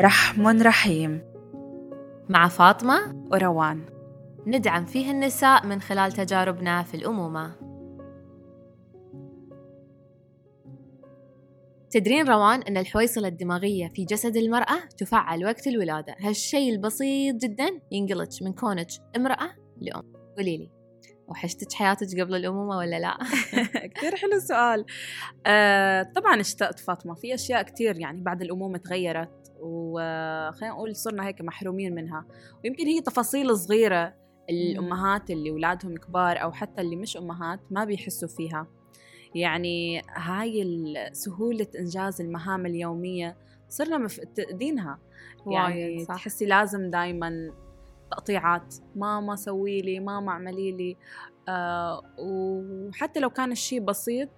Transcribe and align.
رحم 0.00 0.48
رحيم. 0.62 1.22
مع 2.28 2.48
فاطمة 2.48 3.26
وروان. 3.32 3.86
ندعم 4.46 4.84
فيه 4.84 5.10
النساء 5.10 5.66
من 5.66 5.80
خلال 5.80 6.12
تجاربنا 6.12 6.82
في 6.82 6.94
الأمومة. 6.94 7.52
تدرين 11.90 12.28
روان 12.28 12.62
أن 12.62 12.76
الحويصلة 12.76 13.28
الدماغية 13.28 13.88
في 13.88 14.04
جسد 14.04 14.36
المرأة 14.36 14.78
تفعل 14.98 15.44
وقت 15.44 15.66
الولادة. 15.66 16.16
هالشيء 16.20 16.72
البسيط 16.72 17.36
جدا 17.36 17.80
ينقلك 17.92 18.28
من 18.42 18.52
كونك 18.52 18.88
امرأة 19.16 19.50
لأم. 19.80 20.02
قولي 20.36 20.56
لي 20.56 20.70
وحشتك 21.28 21.72
حياتك 21.72 22.20
قبل 22.20 22.34
الأمومة 22.34 22.76
ولا 22.76 22.98
لا؟ 22.98 23.16
كثير 23.94 24.16
حلو 24.16 24.32
السؤال. 24.32 24.84
آه 25.46 26.02
طبعا 26.02 26.40
اشتقت 26.40 26.80
فاطمة. 26.80 27.14
في 27.14 27.34
أشياء 27.34 27.62
كثير 27.62 27.98
يعني 27.98 28.22
بعد 28.22 28.42
الأمومة 28.42 28.78
تغيرت. 28.78 29.45
وخلينا 29.60 30.74
نقول 30.74 30.96
صرنا 30.96 31.26
هيك 31.26 31.40
محرومين 31.40 31.94
منها. 31.94 32.24
ويمكن 32.64 32.86
هي 32.86 33.00
تفاصيل 33.00 33.56
صغيرة 33.56 34.14
الأمهات 34.50 35.30
اللي 35.30 35.50
أولادهم 35.50 35.96
كبار 35.96 36.42
أو 36.42 36.52
حتى 36.52 36.82
اللي 36.82 36.96
مش 36.96 37.16
أمهات 37.16 37.60
ما 37.70 37.84
بيحسوا 37.84 38.28
فيها. 38.28 38.66
يعني 39.34 40.02
هاي 40.08 40.94
سهولة 41.12 41.66
إنجاز 41.78 42.20
المهام 42.20 42.66
اليومية 42.66 43.36
صرنا 43.68 43.98
مفتقدينها. 43.98 44.98
يعني 45.46 46.04
صح. 46.04 46.14
تحسي 46.14 46.46
لازم 46.46 46.90
دايما 46.90 47.50
تقطيعات. 48.10 48.74
ماما 48.96 49.36
سوي 49.36 49.80
لي 49.80 50.00
ماما 50.00 50.32
اعملي 50.32 50.72
لي. 50.72 50.96
آه 51.48 52.02
وحتى 52.18 53.20
لو 53.20 53.30
كان 53.30 53.52
الشيء 53.52 53.80
بسيط 53.80 54.30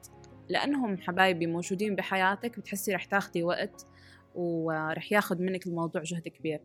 لأنهم 0.49 0.97
حبايبي 0.97 1.47
موجودين 1.47 1.97
بحياتك 1.97 2.59
بتحسي 2.59 2.95
رح 2.95 3.05
تاخدي 3.05 3.43
وقت. 3.43 3.87
ورح 4.39 5.13
ياخد 5.13 5.41
منك 5.41 5.67
الموضوع 5.67 6.03
جهد 6.03 6.29
كبير. 6.29 6.61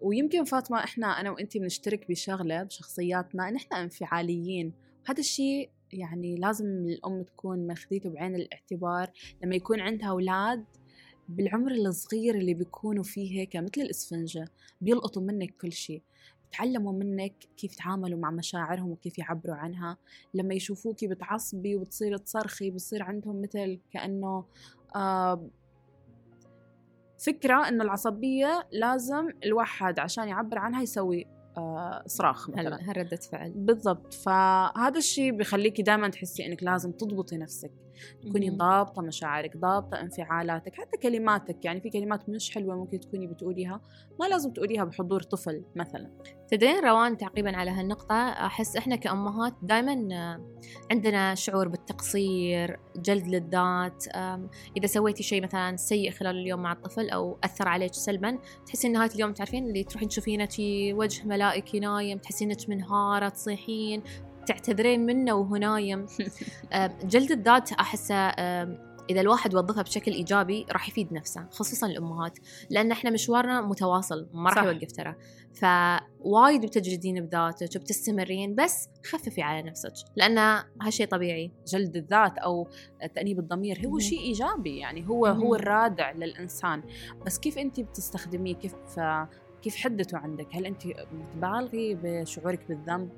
ويمكن 0.00 0.44
فاطمة 0.44 0.84
إحنا 0.84 1.06
أنا 1.06 1.30
وإنتي 1.30 1.58
بنشترك 1.58 2.08
بشغلة 2.08 2.62
بشخصياتنا 2.62 3.48
إن 3.48 3.56
إحنا 3.56 3.82
انفعاليين. 3.82 4.72
وهذا 5.04 5.20
الشيء 5.20 5.70
يعني 5.92 6.36
لازم 6.36 6.66
الأم 6.66 7.22
تكون 7.22 7.66
ماخذيته 7.66 8.10
بعين 8.10 8.34
الاعتبار 8.34 9.10
لما 9.42 9.56
يكون 9.56 9.80
عندها 9.80 10.08
أولاد 10.08 10.64
بالعمر 11.28 11.72
الصغير 11.72 12.34
اللي 12.34 12.54
بيكونوا 12.54 13.02
فيه 13.02 13.40
هيك 13.40 13.56
مثل 13.56 13.80
الإسفنجة 13.80 14.48
بيلقطوا 14.80 15.22
منك 15.22 15.56
كل 15.60 15.72
شيء. 15.72 16.02
بتعلموا 16.48 16.92
منك 16.92 17.34
كيف 17.56 17.72
يتعاملوا 17.74 18.18
مع 18.18 18.30
مشاعرهم 18.30 18.90
وكيف 18.90 19.18
يعبروا 19.18 19.54
عنها. 19.54 19.96
لما 20.34 20.54
يشوفوكي 20.54 21.06
بتعصبي 21.06 21.76
وبتصير 21.76 22.16
تصرخي 22.16 22.70
بصير 22.70 23.02
عندهم 23.02 23.42
مثل 23.42 23.80
كأنه 23.92 24.44
آه 24.96 25.48
فكرة 27.18 27.68
إنه 27.68 27.84
العصبية 27.84 28.68
لازم 28.72 29.28
الواحد 29.44 29.98
عشان 29.98 30.28
يعبر 30.28 30.58
عنها 30.58 30.82
يسوي 30.82 31.26
آه، 31.56 32.02
صراخ 32.06 32.50
مثلا. 32.50 32.78
ردة 32.96 33.16
فعل؟ 33.16 33.52
بالضبط. 33.56 34.14
فهذا 34.14 34.98
الشيء 34.98 35.32
بخليكي 35.32 35.82
دائما 35.82 36.08
تحسي 36.08 36.46
إنك 36.46 36.62
لازم 36.62 36.92
تضبطي 36.92 37.36
نفسك. 37.36 37.70
تكوني 38.26 38.50
ضابطة 38.50 39.02
مشاعرك 39.02 39.56
ضابطة 39.56 40.00
انفعالاتك 40.00 40.74
حتى 40.74 40.96
كلماتك 40.96 41.64
يعني 41.64 41.80
في 41.80 41.90
كلمات 41.90 42.28
مش 42.28 42.54
حلوة 42.54 42.76
ممكن 42.76 43.00
تكوني 43.00 43.26
بتقوليها 43.26 43.80
ما 44.20 44.26
لازم 44.26 44.52
تقوليها 44.52 44.84
بحضور 44.84 45.22
طفل 45.22 45.64
مثلا. 45.76 46.10
تدرين 46.50 46.84
روان 46.84 47.16
تعقيبا 47.16 47.56
على 47.56 47.70
هالنقطة 47.70 48.28
أحس 48.28 48.76
إحنا 48.76 48.96
كأمهات 48.96 49.54
دائما 49.62 50.08
عندنا 50.90 51.34
شعور 51.34 51.68
بالتقصير 51.68 52.80
جلد 52.96 53.26
للذات 53.26 54.04
إذا 54.76 54.86
سويتي 54.86 55.22
شيء 55.22 55.42
مثلا 55.42 55.76
سيء 55.76 56.10
خلال 56.10 56.36
اليوم 56.36 56.62
مع 56.62 56.72
الطفل 56.72 57.10
أو 57.10 57.38
أثر 57.44 57.68
عليك 57.68 57.94
سلبا 57.94 58.38
تحسين 58.66 58.92
نهاية 58.92 59.10
اليوم 59.14 59.32
تعرفين 59.32 59.66
اللي 59.66 59.84
تروحين 59.84 60.08
تشوفينه 60.08 60.48
وجه 60.98 61.26
ملائكي 61.26 61.80
نايم 61.80 62.18
تحسين 62.18 62.50
إنك 62.50 62.68
منهارة 62.68 63.28
تصيحين 63.28 64.02
تعتذرين 64.48 65.06
منه 65.06 65.34
وهو 65.34 65.56
نايم 65.56 66.06
جلد 67.04 67.30
الذات 67.30 67.72
أحسه 67.72 68.14
إذا 69.10 69.20
الواحد 69.20 69.54
وظفها 69.54 69.82
بشكل 69.82 70.12
إيجابي 70.12 70.66
راح 70.72 70.88
يفيد 70.88 71.12
نفسه 71.12 71.46
خصوصا 71.50 71.86
الأمهات 71.86 72.38
لأن 72.70 72.90
إحنا 72.92 73.10
مشوارنا 73.10 73.60
متواصل 73.60 74.28
ما 74.32 74.50
راح 74.50 74.64
يوقف 74.64 74.92
ترى. 74.92 75.14
فوايد 75.54 76.66
بتجلدين 76.66 77.26
بذاتك 77.26 77.76
وبتستمرين 77.76 78.54
بس 78.54 78.88
خففي 79.06 79.42
على 79.42 79.62
نفسك 79.70 79.92
لأن 80.16 80.38
هالشيء 80.82 81.06
طبيعي. 81.06 81.50
جلد 81.66 81.96
الذات 81.96 82.38
أو 82.38 82.68
تأنيب 83.14 83.38
الضمير 83.38 83.86
هو 83.86 83.98
شيء 83.98 84.20
إيجابي 84.20 84.78
يعني 84.78 85.08
هو 85.08 85.26
هو 85.26 85.54
الرادع 85.54 86.12
للإنسان. 86.12 86.82
بس 87.26 87.38
كيف 87.38 87.58
أنت 87.58 87.80
بتستخدميه؟ 87.80 88.54
كيف 88.54 88.74
كيف 89.62 89.76
حدته 89.76 90.18
عندك؟ 90.18 90.46
هل 90.56 90.66
أنت 90.66 90.86
بتبالغي 90.86 91.98
بشعورك 92.02 92.68
بالذنب؟ 92.68 93.10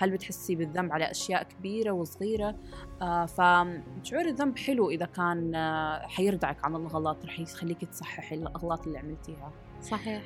هل 0.00 0.10
بتحسي 0.10 0.54
بالذنب 0.54 0.92
على 0.92 1.10
أشياء 1.10 1.42
كبيرة 1.42 1.90
وصغيرة؟ 1.90 2.56
آه 3.02 3.26
فشعور 3.26 4.24
الذنب 4.24 4.58
حلو 4.58 4.90
إذا 4.90 5.06
كان 5.06 5.54
آه 5.54 6.06
حيردعك 6.06 6.64
عن 6.64 6.76
الغلط 6.76 7.24
رح 7.24 7.40
يخليك 7.40 7.84
تصححي 7.84 8.34
الأغلاط 8.34 8.86
اللي 8.86 8.98
عملتيها. 8.98 9.52
صحيح. 9.82 10.22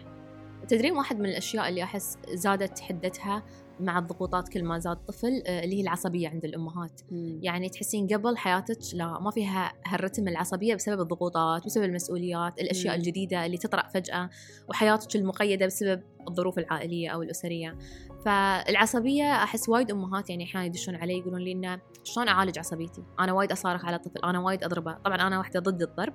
تدرين 0.69 0.97
واحد 0.97 1.19
من 1.19 1.27
الأشياء 1.27 1.69
اللي 1.69 1.83
أحس 1.83 2.19
زادت 2.29 2.81
حدتها؟ 2.81 3.43
مع 3.83 3.99
الضغوطات 3.99 4.49
كل 4.49 4.65
ما 4.65 4.79
زاد 4.79 4.97
طفل 4.97 5.43
آه، 5.47 5.65
اللي 5.65 5.77
هي 5.77 5.81
العصبية 5.81 6.29
عند 6.29 6.45
الأمهات 6.45 7.01
مم. 7.11 7.39
يعني 7.43 7.69
تحسين 7.69 8.07
قبل 8.07 8.37
حياتك 8.37 8.79
لا 8.95 9.21
ما 9.21 9.31
فيها 9.31 9.73
هالرتم 9.87 10.29
العصبية 10.29 10.75
بسبب 10.75 11.01
الضغوطات 11.01 11.65
بسبب 11.67 11.85
المسؤوليات 11.85 12.59
الأشياء 12.61 12.95
مم. 12.95 13.01
الجديدة 13.01 13.47
اللي 13.47 13.57
تطرأ 13.57 13.89
فجأة 13.89 14.31
وحياتك 14.69 15.17
المقيدة 15.17 15.67
بسبب 15.67 16.03
الظروف 16.29 16.59
العائلية 16.59 17.09
أو 17.09 17.23
الأسرية 17.23 17.79
فالعصبية 18.25 19.25
أحس 19.25 19.69
وايد 19.69 19.91
أمهات 19.91 20.31
يعني 20.31 20.45
أحيانا 20.45 20.67
يدشون 20.67 20.95
علي 20.95 21.19
يقولون 21.19 21.41
لي 21.41 21.53
انه 21.53 21.81
شلون 22.05 22.29
أعالج 22.29 22.59
عصبيتي 22.59 23.03
أنا 23.21 23.33
وايد 23.33 23.53
أصارخ 23.53 23.85
على 23.85 23.97
الطفل 23.97 24.21
أنا 24.25 24.41
وايد 24.41 24.65
أضربه 24.65 24.93
طبعا 24.93 25.17
أنا 25.17 25.39
واحدة 25.39 25.61
ضد 25.61 25.83
الضرب 25.83 26.15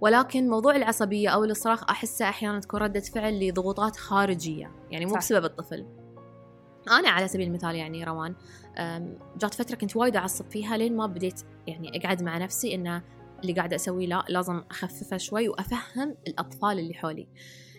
ولكن 0.00 0.48
موضوع 0.48 0.76
العصبية 0.76 1.28
أو 1.28 1.44
الصراخ 1.44 1.90
أحسه 1.90 2.28
أحيانا 2.28 2.60
تكون 2.60 2.80
ردة 2.80 3.00
فعل 3.00 3.48
لضغوطات 3.48 3.96
خارجية 3.96 4.70
يعني 4.90 5.06
مو 5.06 5.12
صح. 5.12 5.18
بسبب 5.18 5.44
الطفل 5.44 5.86
أنا 6.88 7.08
على 7.08 7.28
سبيل 7.28 7.46
المثال 7.46 7.74
يعني 7.74 8.04
روان 8.04 8.34
جات 9.40 9.54
فترة 9.54 9.76
كنت 9.76 9.96
وايد 9.96 10.16
أعصب 10.16 10.50
فيها 10.50 10.76
لين 10.76 10.96
ما 10.96 11.06
بديت 11.06 11.40
يعني 11.66 11.98
أقعد 11.98 12.22
مع 12.22 12.38
نفسي 12.38 12.74
انه 12.74 13.02
اللي 13.42 13.52
قاعدة 13.52 13.76
أسويه 13.76 14.06
لا 14.06 14.24
لازم 14.28 14.62
أخففه 14.70 15.16
شوي 15.16 15.48
وأفهم 15.48 16.16
الأطفال 16.28 16.78
اللي 16.78 16.94
حولي. 16.94 17.28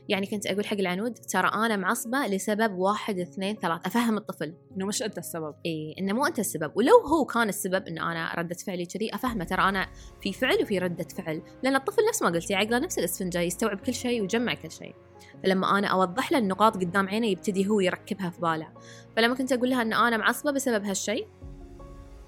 يعني 0.09 0.25
كنت 0.27 0.47
أقول 0.47 0.65
حق 0.65 0.77
العنود 0.77 1.13
ترى 1.13 1.47
أنا 1.47 1.77
معصبة 1.77 2.27
لسبب 2.27 2.73
واحد 2.73 3.19
اثنين 3.19 3.55
ثلاث. 3.55 3.81
أفهم 3.85 4.17
الطفل. 4.17 4.53
إنه 4.75 4.85
مش 4.85 5.03
أنت 5.03 5.17
السبب. 5.17 5.55
إي 5.65 5.95
إنه 5.99 6.13
مو 6.13 6.25
أنت 6.25 6.39
السبب. 6.39 6.71
ولو 6.75 6.97
هو 6.97 7.25
كان 7.25 7.49
السبب 7.49 7.87
انه 7.87 8.11
أنا 8.11 8.33
ردة 8.37 8.55
فعلي 8.55 8.85
كذي 8.85 9.15
أفهمه. 9.15 9.43
ترى 9.43 9.69
أنا 9.69 9.87
في 10.21 10.33
فعل 10.33 10.61
وفي 10.61 10.79
ردة 10.79 11.07
فعل. 11.17 11.41
لأن 11.63 11.75
الطفل 11.75 12.01
نفس 12.09 12.21
ما 12.21 12.29
قلتي 12.29 12.55
عقله 12.55 12.79
نفس 12.79 12.99
الإسفنجة 12.99 13.41
يستوعب 13.41 13.79
كل 13.79 13.93
شيء 13.93 14.21
ويجمع 14.21 14.53
كل 14.53 14.71
شيء. 14.71 14.95
فلما 15.43 15.77
أنا 15.77 15.87
أوضح 15.87 16.31
له 16.31 16.37
النقاط 16.37 16.75
قدام 16.75 17.09
عينه 17.09 17.27
يبتدي 17.27 17.69
هو 17.69 17.79
يركبها 17.79 18.29
في 18.29 18.41
باله. 18.41 18.67
فلما 19.15 19.35
كنت 19.35 19.51
أقول 19.51 19.69
لها 19.69 19.81
إن 19.81 19.93
أنا 19.93 20.17
معصبة 20.17 20.51
بسبب 20.51 20.85
هالشيء 20.85 21.27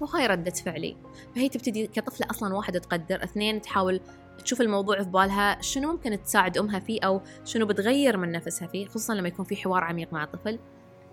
وهاي 0.00 0.26
ردة 0.26 0.50
فعلي. 0.50 0.96
فهي 1.34 1.48
تبتدي 1.48 1.86
كطفلة 1.86 2.26
أصلا 2.30 2.54
واحد 2.54 2.80
تقدر 2.80 3.24
اثنين 3.24 3.62
تحاول 3.62 4.00
تشوف 4.44 4.60
الموضوع 4.60 5.02
في 5.02 5.08
بالها 5.08 5.60
شنو 5.60 5.92
ممكن 5.92 6.22
تساعد 6.22 6.58
أمها 6.58 6.78
فيه 6.78 7.00
أو 7.00 7.20
شنو 7.44 7.66
بتغير 7.66 8.16
من 8.16 8.32
نفسها 8.32 8.68
فيه 8.68 8.86
خصوصا 8.86 9.14
لما 9.14 9.28
يكون 9.28 9.44
في 9.44 9.56
حوار 9.56 9.84
عميق 9.84 10.12
مع 10.12 10.24
الطفل 10.24 10.58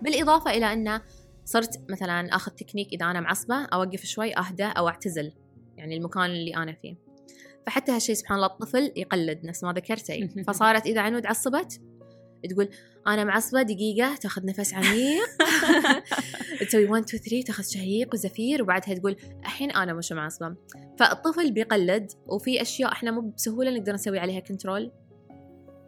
بالإضافة 0.02 0.50
إلى 0.50 0.72
أنه 0.72 1.02
صرت 1.44 1.80
مثلا 1.90 2.36
أخذ 2.36 2.52
تكنيك 2.52 2.88
إذا 2.92 3.06
أنا 3.06 3.20
معصبة 3.20 3.64
أوقف 3.64 4.04
شوي 4.04 4.36
أهدى 4.36 4.64
أو 4.64 4.88
أعتزل. 4.88 5.32
يعني 5.76 5.96
المكان 5.96 6.24
اللي 6.24 6.56
أنا 6.56 6.72
فيه. 6.72 6.96
فحتى 7.66 7.92
هالشيء 7.92 8.14
سبحان 8.14 8.36
الله 8.36 8.46
الطفل 8.46 8.92
يقلد 8.96 9.44
نفس 9.44 9.64
ما 9.64 9.72
ذكرتي. 9.72 10.28
فصارت 10.48 10.86
إذا 10.86 11.00
عنود 11.00 11.26
عصبت 11.26 11.80
تقول 12.50 12.68
أنا 13.06 13.24
معصبة 13.24 13.62
دقيقة 13.62 14.16
تأخذ 14.16 14.46
نفس 14.46 14.74
عميق. 14.78 15.26
تسوي 16.68 16.86
1 16.88 17.02
2 17.04 17.22
3 17.22 17.42
تأخذ 17.46 17.64
شهيق 17.64 18.14
وزفير 18.14 18.62
وبعدها 18.62 18.94
تقول 18.94 19.16
الحين 19.40 19.70
أنا 19.70 19.92
مش 19.92 20.12
معصبة. 20.12 20.56
فالطفل 20.98 21.52
بيقلد 21.52 22.10
وفي 22.26 22.62
أشياء 22.62 22.92
إحنا 22.92 23.10
مو 23.10 23.20
بسهولة 23.20 23.70
نقدر 23.70 23.92
نسوي 23.92 24.18
عليها 24.18 24.40
control 24.40 24.92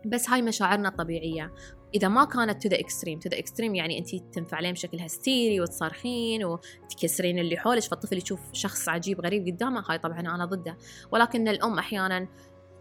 بس 0.07 0.31
هاي 0.31 0.43
مشاعرنا 0.43 0.89
الطبيعية. 0.89 1.53
إذا 1.95 2.09
ما 2.09 2.25
كانت 2.25 2.63
to 2.63 2.69
the 2.69 2.81
extreme 2.81 3.19
to 3.19 3.29
the 3.29 3.39
extreme 3.39 3.75
يعني 3.75 3.99
انت 3.99 4.15
تنفعلين 4.15 4.73
بشكل 4.73 5.01
هستيري 5.01 5.61
وتصارخين 5.61 6.45
وتكسرين 6.45 7.39
اللي 7.39 7.57
حولك 7.57 7.83
فالطفل 7.83 8.17
يشوف 8.17 8.41
شخص 8.53 8.89
عجيب 8.89 9.21
غريب 9.21 9.47
قدامه 9.47 9.85
هاي 9.89 9.99
طبعا 9.99 10.21
أنا 10.21 10.45
ضده. 10.45 10.77
ولكن 11.13 11.49
الأم 11.49 11.79
أحيانا 11.79 12.29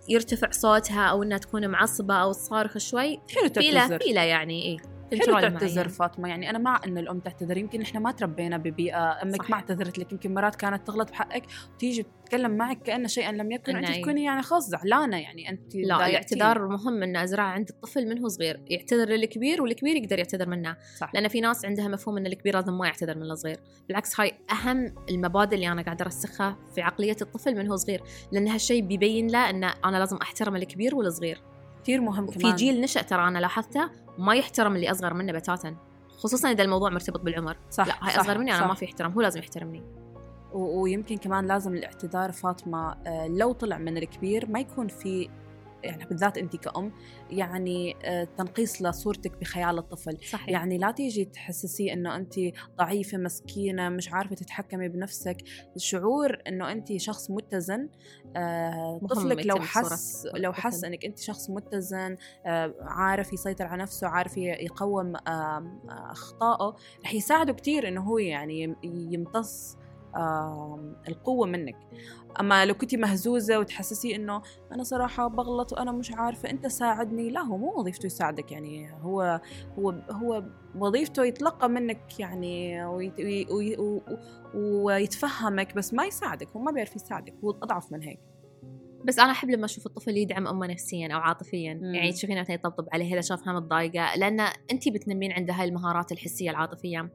يرتفع 0.09 0.51
صوتها 0.51 1.05
أو 1.05 1.23
إنها 1.23 1.37
تكون 1.37 1.67
معصبة 1.67 2.15
أو 2.15 2.31
تصارخ 2.31 2.77
شوي 2.77 3.19
حلو 3.35 3.49
فيله 3.53 3.97
فيله 3.97 4.21
يعني 4.21 4.65
اي 4.65 4.92
حلو 5.19 5.39
تعتذر 5.39 5.87
فاطمة؟ 5.89 6.29
يعني 6.29 6.49
أنا 6.49 6.57
مع 6.59 6.81
انه 6.85 6.99
الأم 6.99 7.19
تعتذر 7.19 7.57
يمكن 7.57 7.81
إحنا 7.81 7.99
ما 7.99 8.11
تربينا 8.11 8.57
ببيئة 8.57 9.23
أمك 9.23 9.41
صح. 9.41 9.49
ما 9.49 9.55
اعتذرت 9.55 9.99
لك 9.99 10.11
يمكن 10.11 10.33
مرات 10.33 10.55
كانت 10.55 10.87
تغلط 10.87 11.09
بحقك 11.09 11.43
وتيجي 11.75 12.05
تتكلم 12.25 12.51
معك 12.51 12.81
كأنه 12.81 13.07
شيئا 13.07 13.31
لم 13.31 13.51
يكن 13.51 13.75
أنت 13.75 13.91
تكوني 13.91 14.23
يعني 14.23 14.41
خلاص 14.41 14.69
زعلانة 14.69 15.17
يعني 15.17 15.49
أنت 15.49 15.75
لا 15.75 16.07
الاعتذار 16.07 16.67
مهم 16.67 17.03
إنه 17.03 17.23
ازرعه 17.23 17.45
عند 17.45 17.69
الطفل 17.69 18.07
من 18.07 18.19
هو 18.19 18.27
صغير 18.27 18.61
يعتذر 18.67 19.09
للكبير 19.09 19.61
والكبير 19.61 19.95
يقدر 19.95 20.17
يعتذر 20.17 20.49
منه. 20.49 20.77
صح. 20.97 21.11
لأن 21.13 21.27
في 21.27 21.41
ناس 21.41 21.65
عندها 21.65 21.87
مفهوم 21.87 22.17
إن 22.17 22.25
الكبير 22.25 22.55
لازم 22.55 22.77
ما 22.77 22.85
يعتذر 22.85 23.17
من 23.17 23.23
الصغير 23.23 23.59
بالعكس 23.87 24.19
هاي 24.19 24.31
أهم 24.51 24.95
المبادئ 25.09 25.55
اللي 25.55 25.71
أنا 25.71 25.81
قاعدة 25.81 26.05
أرسخها 26.05 26.57
في 26.75 26.81
عقلية 26.81 27.17
الطفل 27.21 27.55
من 27.55 27.67
هو 27.67 27.75
صغير. 27.75 28.03
لأن 28.31 28.47
هالشيء 28.47 28.81
بيبين 28.81 29.27
له 29.27 29.49
إن 29.49 29.63
أنا 29.63 29.97
لازم 29.97 30.17
أحترم 30.17 30.55
الكبير 30.55 30.95
والصغير. 30.95 31.52
كثير 31.83 32.01
مهم 32.01 32.25
كمان. 32.25 32.51
في 32.51 32.55
جيل 32.55 32.81
نشأ 32.81 33.01
ترى 33.01 33.27
أنا 33.27 33.39
لاحظته 33.39 33.89
ما 34.17 34.35
يحترم 34.35 34.75
اللي 34.75 34.91
أصغر 34.91 35.13
منه 35.13 35.33
بتاتا 35.33 35.75
خصوصا 36.17 36.51
إذا 36.51 36.63
الموضوع 36.63 36.89
مرتبط 36.89 37.21
بالعمر. 37.21 37.57
صح 37.71 37.87
لا 37.87 37.93
هاي 38.01 38.21
أصغر 38.21 38.37
مني 38.37 38.51
أنا 38.51 38.61
صح. 38.61 38.67
ما 38.67 38.73
في 38.73 38.85
احترام 38.85 39.11
هو 39.11 39.21
لازم 39.21 39.39
يحترمني. 39.39 39.83
ويمكن 40.53 41.17
كمان 41.17 41.47
لازم 41.47 41.73
الاعتذار 41.73 42.31
فاطمة 42.31 42.95
آه، 43.07 43.27
لو 43.27 43.51
طلع 43.51 43.77
من 43.77 43.97
الكبير 43.97 44.49
ما 44.49 44.59
يكون 44.59 44.87
في 44.87 45.29
يعني 45.83 46.05
بالذات 46.05 46.37
انت 46.37 46.55
كأم 46.55 46.91
يعني 47.29 47.95
آه، 48.03 48.23
تنقيص 48.23 48.81
لصورتك 48.81 49.37
بخيال 49.37 49.77
الطفل. 49.77 50.17
صحيح. 50.31 50.49
يعني 50.49 50.77
لا 50.77 50.91
تيجي 50.91 51.25
تحسسيه 51.25 51.93
إنه 51.93 52.15
انت 52.15 52.33
ضعيفة 52.77 53.17
مسكينة 53.17 53.89
مش 53.89 54.13
عارفة 54.13 54.35
تتحكمي 54.35 54.89
بنفسك. 54.89 55.37
الشعور 55.75 56.37
إنه 56.47 56.71
انت 56.71 56.97
شخص 56.97 57.31
متزن 57.31 57.89
آه 58.35 58.99
طفلك 59.09 59.45
لو 59.45 59.55
حس 59.59 60.27
لو 60.35 60.53
حس 60.53 60.83
إنك 60.83 61.05
انت 61.05 61.19
شخص 61.19 61.49
متزن 61.49 62.15
آه 62.45 62.73
عارف 62.81 63.33
يسيطر 63.33 63.65
على 63.65 63.81
نفسه 63.81 64.07
عارف 64.07 64.37
يقوم 64.37 65.13
أخطائه 65.89 66.75
رح 67.03 67.13
يساعده 67.13 67.53
كثير 67.53 67.87
إنه 67.87 68.01
هو 68.01 68.17
يعني 68.17 68.75
يمتص 68.83 69.77
القوة 71.07 71.47
منك. 71.47 71.75
أما 72.39 72.65
لو 72.65 72.73
كنتي 72.73 72.97
مهزوزة 72.97 73.59
وتحسسي 73.59 74.15
إنه 74.15 74.41
أنا 74.71 74.83
صراحة 74.83 75.27
بغلط 75.27 75.73
وأنا 75.73 75.91
مش 75.91 76.11
عارفة 76.11 76.49
أنت 76.49 76.67
ساعدني. 76.67 77.29
لا 77.29 77.41
هو 77.41 77.57
مو 77.57 77.73
وظيفته 77.79 78.05
يساعدك 78.05 78.51
يعني 78.51 78.91
هو 79.01 79.41
هو 79.79 79.91
هو 80.11 80.43
وظيفته 80.75 81.25
يتلقى 81.25 81.69
منك 81.69 82.19
يعني 82.19 82.85
ويتفهمك 84.55 85.75
بس 85.75 85.93
ما 85.93 86.05
يساعدك 86.05 86.49
هو 86.49 86.61
ما 86.61 86.71
بيعرف 86.71 86.95
يساعدك 86.95 87.33
هو 87.43 87.51
أضعف 87.51 87.91
من 87.91 88.03
هيك. 88.03 88.19
بس 89.05 89.19
أنا 89.19 89.31
أحب 89.31 89.49
لما 89.49 89.65
أشوف 89.65 89.85
الطفل 89.85 90.17
يدعم 90.17 90.47
أمه 90.47 90.67
نفسيا 90.67 91.13
أو 91.13 91.19
عاطفيا. 91.19 91.73
مم. 91.73 91.95
يعني 91.95 92.11
تشوفين 92.11 92.41
مثلا 92.41 92.55
يطبطب 92.55 92.87
عليه 92.91 93.13
إذا 93.13 93.21
شافها 93.21 93.53
متضايقة 93.53 94.15
لأن 94.15 94.39
انت 94.71 94.89
بتنمين 94.89 95.31
عنده 95.31 95.53
هاي 95.53 95.67
المهارات 95.67 96.11
الحسية 96.11 96.49
العاطفية. 96.49 97.09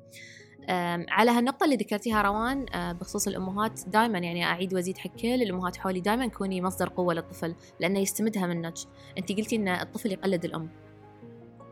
على 1.09 1.31
هالنقطة 1.31 1.65
اللي 1.65 1.76
ذكرتيها 1.76 2.23
روان 2.23 2.67
آه، 2.75 2.93
بخصوص 2.93 3.29
الأمهات 3.29 3.81
دائما 3.87 4.19
يعني 4.19 4.44
أعيد 4.44 4.75
وأزيد 4.75 4.99
حق 4.99 5.11
كل 5.11 5.43
الأمهات 5.43 5.76
حولي 5.76 6.00
دائما 6.00 6.26
كوني 6.26 6.62
مصدر 6.62 6.88
قوة 6.88 7.15
للطفل 7.15 7.55
لأنه 7.81 7.99
يستمدها 7.99 8.47
منك 8.47 8.75
أنت 9.19 9.32
قلتي 9.32 9.56
أن 9.56 9.69
الطفل 9.69 10.12
يقلد 10.12 10.44
الأم. 10.44 10.69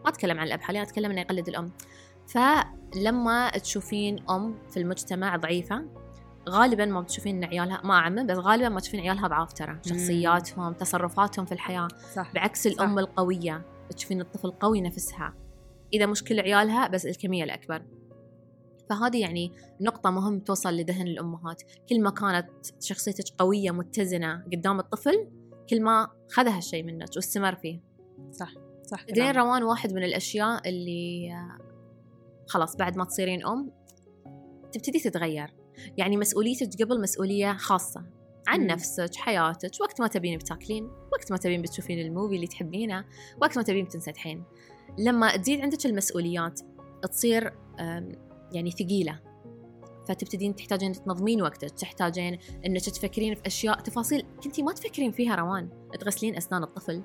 ما 0.05 0.11
أتكلم 0.11 0.39
عن 0.39 0.47
الأب 0.47 0.61
حاليا 0.61 0.83
أتكلم 0.83 1.11
أنه 1.11 1.21
يقلد 1.21 1.49
الأم. 1.49 1.73
فلما 2.27 3.51
تشوفين 3.51 4.29
أم 4.31 4.55
في 4.71 4.77
المجتمع 4.81 5.37
ضعيفة 5.37 5.85
غالبا 6.49 6.85
ما 6.85 7.01
بتشوفين 7.01 7.37
إن 7.37 7.45
عيالها 7.45 7.81
ما 7.85 7.95
أعمم 7.95 8.27
بس 8.27 8.37
غالبا 8.37 8.69
ما 8.69 8.81
تشوفين 8.81 9.01
عيالها 9.01 9.29
ضعاف 9.29 9.53
ترى. 9.53 9.79
شخصياتهم 9.87 10.73
تصرفاتهم 10.73 11.47
في 11.47 11.53
الحياة. 11.53 11.89
صح. 12.15 12.33
بعكس 12.35 12.67
الأم 12.67 12.93
صح. 12.93 12.99
القوية 12.99 13.63
تشوفين 13.97 14.21
الطفل 14.21 14.51
قوي 14.51 14.81
نفسها. 14.81 15.35
إذا 15.93 16.07
مش 16.07 16.25
كل 16.25 16.41
عيالها 16.41 16.89
بس 16.89 17.07
الكمية 17.07 17.45
الأكبر. 17.45 17.83
فهذه 18.91 19.21
يعني 19.21 19.53
نقطة 19.81 20.11
مهم 20.11 20.41
توصل 20.41 20.75
لذهن 20.75 21.07
الأمهات. 21.07 21.63
كل 21.89 22.01
ما 22.01 22.11
كانت 22.11 22.49
شخصيتك 22.81 23.25
قوية 23.39 23.71
متزنة 23.71 24.45
قدام 24.53 24.81
الطفل 24.81 25.29
كل 25.71 25.83
ما 25.83 26.09
خذ 26.31 26.49
هالشيء 26.49 26.83
منك 26.83 27.09
واستمر 27.17 27.55
فيه. 27.55 27.81
صح 28.33 28.53
صح 28.83 29.05
بعدين 29.07 29.31
روان 29.31 29.63
واحد 29.63 29.93
من 29.93 30.05
الأشياء 30.05 30.69
اللي 30.69 31.33
خلاص 32.49 32.77
بعد 32.77 32.97
ما 32.97 33.05
تصيرين 33.05 33.47
أم 33.47 33.71
تبتدي 34.73 34.99
تتغير. 34.99 35.55
يعني 35.97 36.17
مسؤوليتك 36.17 36.83
قبل 36.83 37.01
مسؤولية 37.01 37.53
خاصة 37.53 38.05
عن. 38.49 38.67
نفسك 38.67 39.15
حياتك 39.15 39.71
وقت 39.81 40.01
ما 40.01 40.07
تبين 40.07 40.39
بتاكلين 40.39 40.85
وقت 40.85 41.33
ما 41.33 41.39
تبين 41.39 41.63
بتشوفين 41.63 41.99
الموفي 41.99 42.37
اللي 42.37 42.47
تحبينه 42.47 43.05
وقت 43.43 43.57
ما 43.57 43.63
تبين 43.63 43.85
بتنسدحين 43.85 44.45
لما 44.99 45.37
تزيد 45.37 45.61
عندك 45.61 45.87
المسؤوليات 45.87 46.61
تصير 47.03 47.53
يعني 48.53 48.71
ثقيلة. 48.71 49.21
فتبتدين 50.09 50.57
تحتاجين 50.57 50.93
تنظمين 50.93 51.43
وقتك 51.43 51.71
تحتاجين 51.71 52.39
إنك 52.67 52.85
تفكرين 52.85 53.35
في 53.35 53.47
أشياء 53.47 53.81
تفاصيل 53.81 54.27
كنتي 54.45 54.63
ما 54.63 54.73
تفكرين 54.73 55.13
فيها 55.13 55.35
روان. 55.35 55.69
تغسلين 56.01 56.37
أسنان 56.37 56.63
الطفل. 56.63 57.03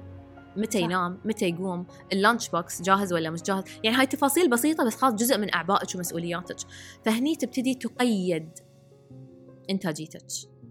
متى 0.58 0.78
صح. 0.78 0.84
ينام؟ 0.84 1.20
متى 1.26 1.50
يقوم؟ 1.50 1.86
اللانش 2.14 2.50
بوكس 2.50 2.82
جاهز 2.82 3.14
ولا 3.14 3.30
مش 3.30 3.42
جاهز؟ 3.42 3.64
يعني 3.84 3.98
هاي 3.98 4.06
تفاصيل 4.06 4.50
بسيطة 4.50 4.86
بس 4.86 4.96
خلاص 4.96 5.14
جزء 5.14 5.38
من 5.38 5.54
أعبائك 5.54 5.96
ومسؤولياتك. 5.96 6.58
فهني 7.06 7.36
تبتدي 7.36 7.76
تقيد 7.76 8.50
إنتاجيتك. 9.70 10.28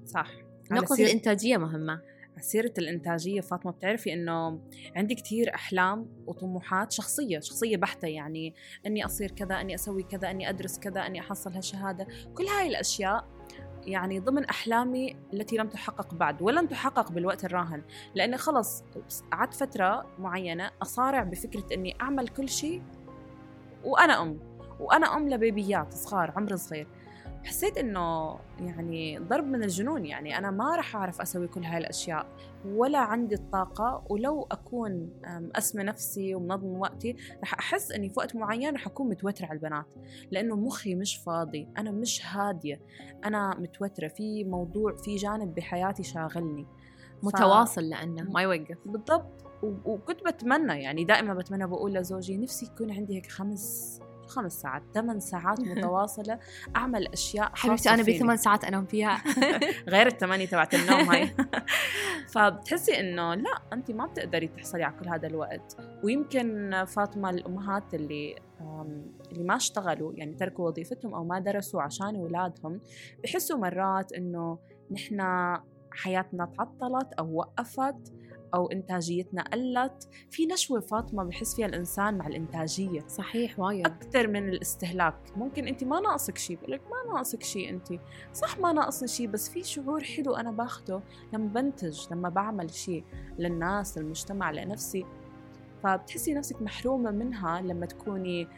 صح. 0.06 0.30
نقطة 0.70 0.94
الإنتاجية 0.94 1.56
مهمة. 1.56 2.00
سيرة 2.38 2.72
الإنتاجية 2.78 3.40
فاطمة 3.40 3.72
بتعرفي 3.72 4.12
إنه 4.12 4.60
عندي 4.96 5.14
كتير 5.14 5.54
أحلام 5.54 6.08
وطموحات 6.26 6.92
شخصية 6.92 7.40
شخصية 7.40 7.76
بحتة 7.76 8.08
يعني 8.08 8.54
إني 8.86 9.04
أصير 9.04 9.30
كذا 9.30 9.60
إني 9.60 9.74
أسوي 9.74 10.02
كذا 10.02 10.30
إني 10.30 10.48
أدرس 10.48 10.78
كذا 10.78 11.06
إني 11.06 11.20
أحصل 11.20 11.52
هالشهادة. 11.52 12.06
كل 12.34 12.44
هاي 12.44 12.68
الأشياء 12.68 13.28
يعني 13.86 14.20
ضمن 14.20 14.44
أحلامي 14.44 15.16
التي 15.32 15.56
لم 15.56 15.68
تحقق 15.68 16.14
بعد 16.14 16.42
ولن 16.42 16.68
تحقق 16.68 17.12
بالوقت 17.12 17.44
الراهن. 17.44 17.82
لأني 18.14 18.36
خلص 18.36 18.84
قعدت 19.32 19.54
فترة 19.54 20.06
معينة 20.18 20.70
أصارع 20.82 21.22
بفكرة 21.22 21.66
إني 21.74 21.96
أعمل 22.00 22.28
كل 22.28 22.48
شيء 22.48 22.82
وأنا 23.84 24.22
أم 24.22 24.40
وأنا 24.80 25.16
أم 25.16 25.28
لبيبيات 25.28 25.94
صغار 25.94 26.32
عمر 26.36 26.56
صغير. 26.56 26.86
حسيت 27.44 27.78
إنه 27.78 28.36
يعني 28.58 29.18
ضرب 29.18 29.44
من 29.44 29.62
الجنون 29.62 30.06
يعني 30.06 30.38
أنا 30.38 30.50
ما 30.50 30.76
راح 30.76 30.96
أعرف 30.96 31.20
أسوي 31.20 31.48
كل 31.48 31.64
هاي 31.64 31.78
الأشياء 31.78 32.26
ولا 32.64 32.98
عندي 32.98 33.34
الطاقة 33.34 34.04
ولو 34.10 34.46
أكون 34.50 35.10
اسمى 35.56 35.82
نفسي 35.82 36.34
ومنظم 36.34 36.78
وقتي 36.78 37.16
راح 37.40 37.54
أحس 37.54 37.92
إني 37.92 38.08
في 38.08 38.14
وقت 38.18 38.36
معين 38.36 38.72
راح 38.72 38.86
أكون 38.86 39.08
متوترة 39.08 39.46
على 39.46 39.56
البنات 39.56 39.94
لأنه 40.30 40.56
مخي 40.56 40.94
مش 40.94 41.16
فاضي 41.16 41.68
أنا 41.78 41.90
مش 41.90 42.26
هادية 42.26 42.80
أنا 43.24 43.56
متوترة 43.58 44.08
في 44.08 44.44
موضوع 44.44 44.96
في 44.96 45.16
جانب 45.16 45.54
بحياتي 45.54 46.02
شاغلني. 46.02 46.66
متواصل 47.22 47.88
لأنه 47.88 48.22
ما 48.22 48.42
يوقف. 48.42 48.78
بالضبط 48.86 49.46
وكنت 49.62 50.24
بتمنى 50.26 50.82
يعني 50.82 51.04
دائما 51.04 51.34
بتمنى 51.34 51.66
بقول 51.66 51.94
لزوجي 51.94 52.36
نفسي 52.36 52.66
يكون 52.66 52.90
عندي 52.90 53.16
هيك 53.16 53.26
خمس 53.26 54.00
خمس 54.30 54.60
ساعات 54.60 54.82
ثمان 54.94 55.20
ساعات 55.20 55.60
متواصلة 55.60 56.38
أعمل 56.76 57.06
أشياء 57.06 57.50
حبيبتي 57.56 57.90
أنا 57.90 58.02
بثمان 58.02 58.36
ساعات 58.36 58.64
أنام 58.64 58.86
فيها. 58.86 59.22
غير 59.94 60.06
الثمانية 60.06 60.46
تبعت 60.46 60.74
النوم 60.74 61.10
هاي. 61.10 61.34
فبتحسي 62.34 63.00
إنه 63.00 63.34
لا 63.34 63.62
أنت 63.72 63.90
ما 63.90 64.06
بتقدري 64.06 64.48
تحصلي 64.48 64.82
على 64.82 64.94
كل 65.00 65.08
هذا 65.08 65.26
الوقت. 65.26 65.76
ويمكن 66.04 66.84
فاطمة 66.86 67.30
الأمهات 67.30 67.94
اللي 67.94 68.36
اللي 69.32 69.44
ما 69.44 69.56
اشتغلوا 69.56 70.12
يعني 70.14 70.34
تركوا 70.34 70.68
وظيفتهم 70.68 71.14
أو 71.14 71.24
ما 71.24 71.38
درسوا 71.38 71.82
عشان 71.82 72.16
أولادهم 72.16 72.80
بحسوا 73.24 73.58
مرات 73.58 74.12
إنه 74.12 74.58
نحن 74.90 75.20
حياتنا 75.92 76.52
تعطلت 76.56 77.12
أو 77.12 77.34
وقفت 77.34 78.12
أو 78.54 78.66
إنتاجيتنا 78.66 79.42
قلت 79.42 80.08
في 80.30 80.46
نشوة 80.46 80.80
فاطمة 80.80 81.24
بحس 81.24 81.56
فيها 81.56 81.66
الإنسان 81.66 82.18
مع 82.18 82.26
الإنتاجية. 82.26 83.06
صحيح 83.08 83.60
وايد. 83.60 83.86
أكثر 83.86 84.26
من 84.26 84.48
الاستهلاك. 84.48 85.14
ممكن 85.36 85.68
أنت 85.68 85.84
ما 85.84 86.00
ناقصك 86.00 86.38
شيء 86.38 86.56
بقول 86.56 86.72
لك 86.72 86.82
ما 86.82 87.12
ناقصك 87.12 87.42
شيء 87.42 87.70
أنت. 87.70 87.88
صح 88.32 88.58
ما 88.58 88.72
ناقصني 88.72 89.08
شيء 89.08 89.28
بس 89.28 89.48
في 89.48 89.64
شعور 89.64 90.04
حلو 90.04 90.34
أنا 90.34 90.50
باخده 90.50 91.02
لما 91.32 91.46
بنتج 91.46 92.06
لما 92.10 92.28
بعمل 92.28 92.70
شيء 92.70 93.04
للناس 93.38 93.98
للمجتمع 93.98 94.50
لنفسي. 94.50 95.06
فبتحسي 95.82 96.34
نفسك 96.34 96.62
محرومة 96.62 97.10
منها 97.10 97.60
لما 97.60 97.86
تكوني 97.86 98.48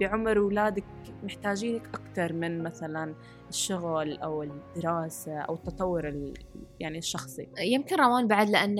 بعمر 0.00 0.38
أولادك 0.38 0.84
محتاجينك 1.22 1.88
أكثر 1.94 2.32
من 2.32 2.62
مثلا 2.62 3.14
الشغل 3.48 4.18
أو 4.18 4.42
الدراسة 4.42 5.38
أو 5.38 5.54
التطور 5.54 6.32
يعني 6.80 6.98
الشخصي 6.98 7.48
يمكن 7.60 7.96
روان 7.96 8.26
بعد 8.26 8.50
لأن 8.50 8.78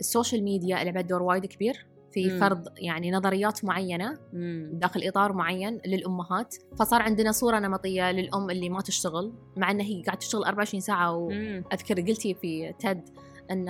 ال 0.00 0.06
social 0.06 0.44
media 0.44 0.84
لعبت 0.84 1.04
دور 1.04 1.22
وايد 1.22 1.46
كبير 1.46 1.86
في 2.12 2.30
مم. 2.30 2.40
فرض 2.40 2.68
يعني 2.76 3.10
نظريات 3.10 3.64
معينة 3.64 4.18
مم. 4.32 4.70
داخل 4.72 5.08
إطار 5.08 5.32
معين 5.32 5.80
للأمهات 5.86 6.54
فصار 6.78 7.02
عندنا 7.02 7.32
صورة 7.32 7.58
نمطية 7.58 8.12
للأم 8.12 8.50
اللي 8.50 8.68
ما 8.68 8.80
تشتغل 8.80 9.32
مع 9.56 9.70
إنها 9.70 9.86
هي 9.86 10.02
قاعدة 10.02 10.20
تشتغل 10.20 10.44
24 10.44 10.80
ساعة 10.80 11.16
وأذكر 11.16 12.00
قلتي 12.00 12.34
في 12.34 12.72
TED 12.78 13.08
إن 13.50 13.68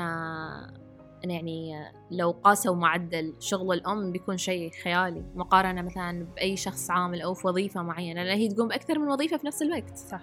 يعني 1.30 1.72
لو 2.10 2.30
قاسوا 2.30 2.74
معدل 2.74 3.34
شغل 3.40 3.76
الأم 3.76 4.12
بيكون 4.12 4.36
شيء 4.36 4.70
خيالي 4.84 5.24
مقارنة 5.34 5.82
مثلا 5.82 6.26
بأي 6.36 6.56
شخص 6.56 6.90
عامل 6.90 7.22
أو 7.22 7.34
في 7.34 7.46
وظيفة 7.46 7.82
معينة 7.82 8.22
لأن 8.22 8.38
هي 8.38 8.48
تقوم 8.48 8.68
بأكثر 8.68 8.98
من 8.98 9.08
وظيفة 9.08 9.36
في 9.36 9.46
نفس 9.46 9.62
الوقت. 9.62 9.96
صح. 9.96 10.20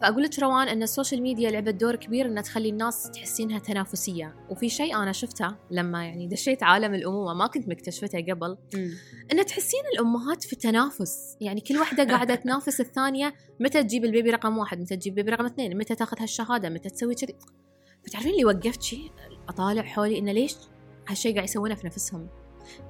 فأقول 0.00 0.22
لك 0.22 0.38
روان 0.38 0.68
أن 0.68 0.82
ال 0.82 0.88
social 0.88 1.22
media 1.22 1.50
لعبت 1.50 1.74
دور 1.74 1.96
كبير 1.96 2.26
أنها 2.26 2.42
تخلي 2.42 2.68
الناس 2.68 3.10
تحسينها 3.10 3.58
تنافسية. 3.58 4.34
وفي 4.50 4.68
شيء 4.68 4.96
أنا 4.96 5.12
شفته 5.12 5.56
لما 5.70 6.04
يعني 6.04 6.26
دشيت 6.26 6.62
عالم 6.62 6.94
الأمومة 6.94 7.34
ما 7.34 7.46
كنت 7.46 7.68
مكتشفته 7.68 8.20
قبل 8.32 8.56
أن 9.32 9.46
تحسين 9.46 9.80
الأمهات 9.94 10.42
في 10.42 10.56
تنافس 10.56 11.36
يعني 11.40 11.60
كل 11.60 11.76
واحدة 11.76 12.04
قاعدة 12.04 12.34
تنافس 12.44 12.80
الثانية 12.80 13.34
متى 13.60 13.82
تجيب 13.82 14.04
ال 14.04 14.09
baby 14.09 14.30
رقم 14.30 14.58
واحد؟ 14.58 14.80
متى 14.80 14.96
تجيب 14.96 15.12
ال 15.18 15.20
baby 15.20 15.30
رقم 15.30 15.46
اثنين؟ 15.46 15.78
متى 15.78 15.94
تاخذ 15.94 16.16
هالشهادة؟ 16.20 16.68
متى 16.68 16.88
تسوي 16.88 17.14
كذي؟ 17.14 17.34
فتعرفين 18.06 18.32
اللي 18.32 18.44
وقفت 18.44 18.82
شيء؟ 18.82 19.10
أطالع 19.48 19.82
حولي 19.82 20.18
إنه 20.18 20.32
ليش 20.32 20.56
هالشيء 21.08 21.34
قاعد 21.34 21.48
يسوونه 21.48 21.74
في 21.74 21.86
نفسهم؟ 21.86 22.28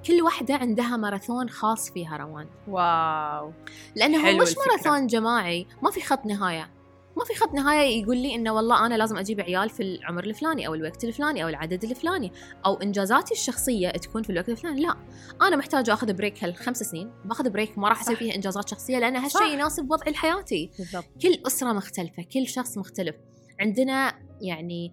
كل 0.07 0.23
واحدة 0.23 0.55
عندها 0.55 0.97
ماراثون 0.97 1.49
خاص 1.49 1.91
فيها 1.91 2.17
روان. 2.17 2.47
wow. 2.69 3.53
لأنه 3.97 4.19
هو 4.19 4.43
مش. 4.43 4.55
ماراثون 4.57 5.07
جماعي 5.07 5.67
ما 5.83 5.91
في 5.91 6.01
خط 6.01 6.27
نهاية. 6.27 6.71
ما 7.17 7.25
في 7.25 7.35
خط 7.35 7.55
نهاية 7.55 8.03
يقول 8.03 8.17
لي 8.17 8.35
إنه 8.35 8.53
والله 8.53 8.87
أنا 8.87 8.95
لازم 8.95 9.17
أجيب 9.17 9.41
عيال 9.41 9.71
في 9.71 9.83
العمر 9.83 10.25
الفلاني 10.25 10.67
أو 10.67 10.75
الوقت 10.75 11.05
الفلاني 11.05 11.45
أو 11.45 11.49
العدد 11.49 11.85
الفلاني 11.85 12.33
أو 12.67 12.75
إنجازاتي 12.75 13.35
الشخصية 13.35 13.91
تكون 13.91 14.23
في 14.23 14.31
الوقت 14.31 14.49
الفلاني. 14.49 14.81
لا 14.81 14.97
أنا 15.43 15.57
محتاجة 15.57 15.93
أخذ 15.93 16.13
break 16.13 16.45
هالخمس 16.45 16.83
سنين. 16.83 17.11
بأخذ 17.25 17.51
break 17.51 17.79
ما 17.79 17.89
راح 17.89 18.01
أسوي. 18.01 18.17
فيها 18.17 18.35
إنجازات 18.35 18.69
شخصية 18.69 18.99
لأن. 18.99 19.17
هالشيء 19.17 19.47
يناسب 19.47 19.91
وضعي 19.91 20.11
الحياتي 20.11 20.71
بالضبط. 20.79 21.05
كل 21.23 21.39
أسرة 21.47 21.73
مختلفة 21.73 22.23
كل 22.23 22.47
شخص 22.47 22.79
مختلف. 22.79 23.17
عندنا 23.61 24.15
يعني 24.41 24.93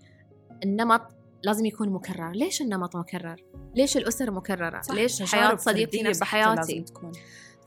النمط 0.63 1.01
لازم 1.45 1.65
يكون 1.65 1.89
مكرر. 1.89 2.31
ليش 2.31 2.61
النمط 2.61 2.95
مكرر؟ 2.95 3.35
ليش 3.75 3.97
الأسر 3.97 4.31
مكررة؟ 4.31 4.81
صح. 4.81 4.95
ليش 4.95 5.23
حياة 5.23 5.55
صديقتي 5.55 6.03
نفس 6.03 6.23
حياتي 6.23 6.55
لازم 6.55 6.83
تكون. 6.83 7.11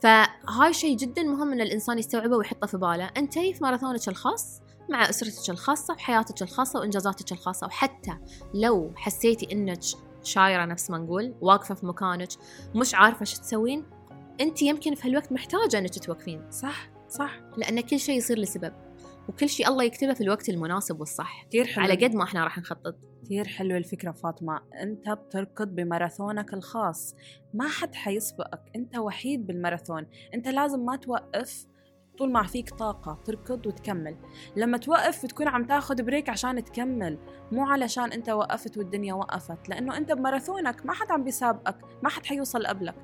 فهاي 0.01 0.73
شيء 0.73 0.97
جدا 0.97 1.23
مهم 1.23 1.51
إن 1.53 1.61
الإنسان 1.61 1.99
يستوعبه 1.99 2.37
ويحطه 2.37 2.67
في 2.67 2.77
باله. 2.77 3.09
أنت 3.17 3.33
في 3.33 3.59
ماراثونك 3.61 4.07
الخاص 4.07 4.61
مع 4.89 5.09
أسرتك 5.09 5.49
الخاصة 5.49 5.93
بحياتك 5.93 6.41
الخاصة 6.41 6.79
وإنجازاتك 6.79 7.31
الخاصة. 7.31 7.67
وحتى 7.67 8.17
لو 8.53 8.91
حسيتي 8.95 9.51
إنك 9.51 9.79
شايرة 10.23 10.65
نفس 10.65 10.89
ما 10.89 10.97
نقول 10.97 11.35
واقفة 11.41 11.75
في 11.75 11.85
مكانك 11.85 12.29
مش 12.75 12.95
عارفة 12.95 13.25
شو 13.25 13.41
تسوين 13.41 13.85
أنت 14.41 14.61
يمكن 14.61 14.95
في 14.95 15.07
هالوقت 15.07 15.31
محتاجة 15.31 15.77
إنك 15.77 15.99
توقفين 15.99 16.51
صح 16.51 16.89
صح. 17.09 17.39
لأن 17.57 17.81
كل 17.81 17.99
شيء 17.99 18.17
يصير 18.17 18.39
لسبب 18.39 18.73
وكل 19.29 19.49
شيء 19.49 19.67
الله 19.67 19.83
يكتبه 19.83 20.13
في 20.13 20.21
الوقت 20.21 20.49
المناسب 20.49 20.99
والصح. 20.99 21.45
كثير 21.49 21.65
حلو. 21.65 21.83
على 21.83 22.05
قد 22.05 22.15
ما 22.15 22.23
إحنا 22.23 22.43
راح 22.43 22.57
نخطط. 22.57 22.95
كثير 23.23 23.47
حلوة 23.47 23.77
الفكرة 23.77 24.11
فاطمة. 24.11 24.61
أنت 24.81 25.09
بتركض 25.09 25.75
بماراثونك 25.75 26.53
الخاص. 26.53 27.15
ما 27.53 27.67
حد 27.67 27.95
حيسبقك. 27.95 28.61
أنت 28.75 28.97
وحيد 28.97 29.47
بالماراثون. 29.47 30.07
أنت 30.33 30.47
لازم 30.47 30.85
ما 30.85 30.95
توقف 30.95 31.65
طول 32.17 32.31
ما 32.31 32.43
فيك 32.43 32.69
طاقة. 32.69 33.19
تركض 33.25 33.67
وتكمل. 33.67 34.17
لما 34.55 34.77
توقف 34.77 35.25
بتكون 35.25 35.47
عم 35.47 35.65
تاخد 35.65 36.01
بريك 36.01 36.29
عشان 36.29 36.63
تكمل. 36.63 37.19
مو 37.51 37.65
علشان 37.65 38.11
أنت 38.11 38.29
وقفت 38.29 38.77
والدنيا 38.77 39.13
وقفت. 39.13 39.69
لأنه 39.69 39.97
أنت 39.97 40.11
بماراثونك. 40.11 40.85
ما 40.85 40.93
حد 40.93 41.11
عم 41.11 41.23
بيسابقك. 41.23 41.77
ما 42.03 42.09
حد 42.09 42.25
حيوصل 42.25 42.67
قبلك. 42.67 42.95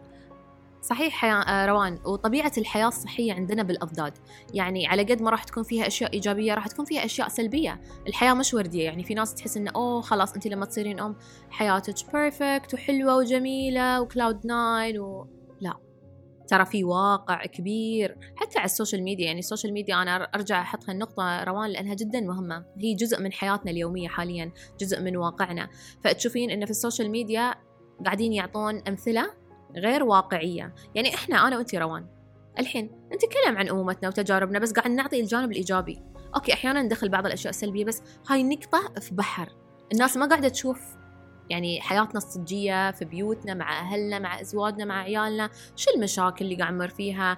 صحيح 0.86 1.26
آه، 1.26 1.66
روان 1.66 2.00
وطبيعة 2.06 2.52
الحياة 2.58 2.88
الصحية 2.88 3.34
عندنا 3.34 3.64
بالأضداد. 3.64 4.14
يعني 4.54 4.88
على 4.88 5.04
قد 5.04 5.22
ما 5.22 5.30
راح 5.30 5.44
تكون 5.44 5.64
فيها 5.64 5.88
أشياء 5.88 6.14
إيجابية 6.14 6.54
راح 6.54 6.68
تكون 6.68 6.86
فيها 6.86 7.06
أشياء 7.06 7.28
سلبية. 7.28 7.82
الحياة 8.08 8.34
مش 8.34 8.54
وردية. 8.54 8.84
يعني 8.84 9.04
في 9.04 9.14
ناس 9.14 9.34
تحس 9.34 9.58
إنه 9.58 9.72
oh 9.76 10.02
خلاص 10.02 10.34
أنت 10.34 10.48
لما 10.48 10.66
تصيرين 10.66 11.00
أم 11.00 11.16
حياتك 11.50 12.14
perfect 12.14 12.74
وحلوة 12.74 13.18
وجميلة 13.18 14.02
و 14.02 14.09
cloud 14.09 14.48
nine 14.48 15.00
و... 15.00 15.28
لا. 15.62 15.74
ترى 16.48 16.66
في 16.66 16.84
واقع 16.84 17.46
كبير. 17.46 18.18
حتى 18.36 18.60
على 18.60 18.66
ال 18.66 18.71
social 18.71 19.04
media 19.04 19.26
يعني 19.26 19.40
ال 19.40 19.45
social 19.45 19.74
media 19.74 20.02
أنا 20.02 20.16
أرجع 20.16 20.62
أحط 20.62 20.90
هالنقطة 20.90 21.44
روان 21.44 21.70
لأنها 21.70 21.94
جدا 21.94 22.22
مهمة. 22.22 22.66
هي 22.78 22.94
جزء 22.94 23.22
من 23.22 23.34
حياتنا 23.34 23.72
اليومية 23.72 24.08
حاليا 24.08 24.52
جزء 24.80 25.02
من 25.02 25.18
واقعنا. 25.18 25.70
فتشوفين 26.04 26.52
إن 26.52 26.66
في 26.66 26.72
ال 26.72 26.77
social 26.77 27.10
media 27.12 27.56
قاعدين 28.06 28.34
يعطون 28.34 28.82
أمثلة 28.88 29.45
غير 29.78 30.04
واقعية. 30.04 30.76
يعني 30.96 31.16
إحنا 31.16 31.48
أنا 31.48 31.58
وأنت 31.58 31.76
روان. 31.76 32.06
الحين 32.60 32.92
نتكلم 33.14 33.58
عن 33.58 33.70
أمومتنا 33.70 34.10
وتجاربنا 34.10 34.60
بس 34.60 34.72
قاعد 34.72 34.92
نعطي 34.92 35.20
الجانب 35.20 35.52
الإيجابي. 35.52 36.02
أوكي 36.36 36.54
أحيانا 36.54 36.82
ندخل 36.82 37.10
بعض 37.10 37.26
الأشياء 37.26 37.50
السلبية 37.50 37.86
بس 37.86 38.02
هاي 38.30 38.44
نقطة 38.44 39.00
في 39.00 39.16
بحر. 39.16 39.50
الناس 39.94 40.18
ما 40.18 40.26
قاعدة 40.26 40.48
تشوف 40.48 40.82
يعني 41.50 41.82
حياتنا 41.82 42.18
الصجية 42.18 42.92
في 42.92 43.06
بيوتنا 43.06 43.54
مع 43.54 43.80
أهلنا 43.80 44.20
مع 44.20 44.42
أزواجنا 44.42 44.86
مع 44.86 45.02
عيالنا. 45.02 45.50
شو 45.76 45.92
المشاكل 45.96 46.46
اللي 46.46 46.56
قاعد 46.56 46.74
نمر 46.74 46.88
فيها؟ 46.88 47.38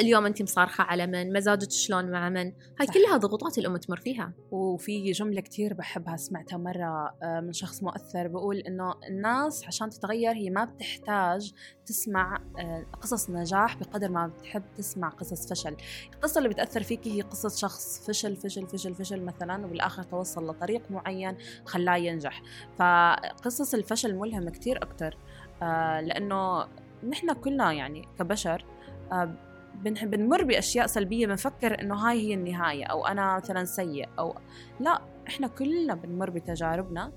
اليوم 0.00 0.26
أنت 0.26 0.42
مصارخة 0.42 0.84
على 0.84 1.06
من؟ 1.06 1.32
مزاجك 1.32 1.70
شلون 1.70 2.10
مع 2.10 2.28
من؟ 2.28 2.52
هاي 2.80 2.86
صح. 2.86 2.94
كلها 2.94 3.16
ضغوطات 3.16 3.58
الأم 3.58 3.76
تمر 3.76 3.96
فيها. 3.96 4.32
وفي 4.50 5.10
جملة 5.10 5.40
كتير 5.40 5.74
بحبها 5.74 6.16
سمعتها 6.16 6.56
مرة 6.56 7.14
آه، 7.22 7.40
من 7.40 7.52
شخص 7.52 7.82
مؤثر 7.82 8.28
بقول 8.28 8.56
إنه 8.56 8.94
الناس 9.08 9.66
عشان 9.66 9.90
تتغير 9.90 10.32
هي 10.32 10.50
ما 10.50 10.64
بتحتاج 10.64 11.52
تسمع 11.86 12.38
آه، 12.58 12.86
قصص 13.02 13.30
نجاح 13.30 13.76
بقدر 13.76 14.08
ما 14.08 14.26
بتحب 14.26 14.62
تسمع 14.76 15.08
قصص 15.08 15.50
فشل. 15.50 15.76
القصة 16.14 16.38
اللي 16.38 16.48
بتأثر 16.48 16.82
فيكي 16.82 17.16
هي 17.16 17.20
قصة 17.20 17.48
شخص 17.48 18.06
فشل 18.06 18.36
فشل 18.36 18.66
فشل 18.66 18.94
فشل 18.94 19.22
مثلا 19.24 19.66
وبالآخر 19.66 20.02
توصل 20.02 20.46
لطريق 20.50 20.90
معين 20.90 21.36
خلاه 21.64 21.96
ينجح. 21.96 22.42
فقصص 22.78 23.74
الفشل 23.74 24.14
ملهم 24.14 24.48
كتير 24.48 24.82
أكتر 24.82 25.18
آه، 25.62 26.00
لأنه 26.00 26.66
نحن 27.08 27.32
كلنا 27.32 27.72
يعني 27.72 28.08
كبشر 28.18 28.64
بنمر 29.82 30.44
بأشياء 30.44 30.86
سلبية 30.86 31.26
بنفكر 31.26 31.80
إنه 31.80 31.94
هاي 31.94 32.20
هي 32.20 32.34
النهاية 32.34 32.84
أو 32.84 33.06
أنا 33.06 33.36
مثلا 33.36 33.64
سيء 33.64 34.08
أو 34.18 34.34
لا 34.80 35.02
إحنا 35.28 35.46
كلنا 35.46 35.94
بنمر 35.94 36.30
بتجاربنا 36.30 37.12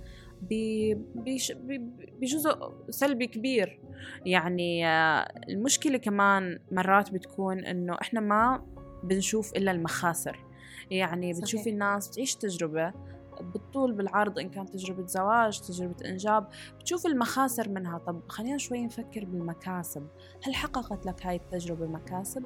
بجزء 2.22 2.74
سلبي 2.90 3.28
كبير 3.28 3.80
يعني 4.26 4.88
آه، 4.88 5.28
المشكلة 5.50 5.98
كمان 5.98 6.60
مرات 6.72 7.14
بتكون 7.14 7.66
إنه 7.66 7.98
إحنا 8.02 8.20
ما 8.20 8.66
بنشوف 9.04 9.54
إلا 9.54 9.72
المخاسر 9.72 10.46
يعني. 10.92 11.34
بتشوفي 11.34 11.70
الناس 11.70 12.10
بتعيش 12.10 12.36
تجربة 12.36 12.94
بالطول 13.42 13.94
بالعرض 13.94 14.40
إن 14.40 14.50
كانت 14.50 14.70
تجربة 14.70 15.06
زواج 15.06 15.60
تجربة 15.60 15.96
إنجاب. 16.06 16.48
بتشوف 16.80 17.06
المخاسر 17.06 17.70
منها. 17.70 17.98
طب 17.98 18.22
خلينا 18.28 18.58
شوي 18.58 18.86
نفكر 18.86 19.26
بالمكاسب. 19.26 20.08
هل 20.44 20.56
حققت 20.56 21.06
لك 21.06 21.26
هاي 21.26 21.36
التجربة 21.36 21.88
مكاسب؟ 21.88 22.46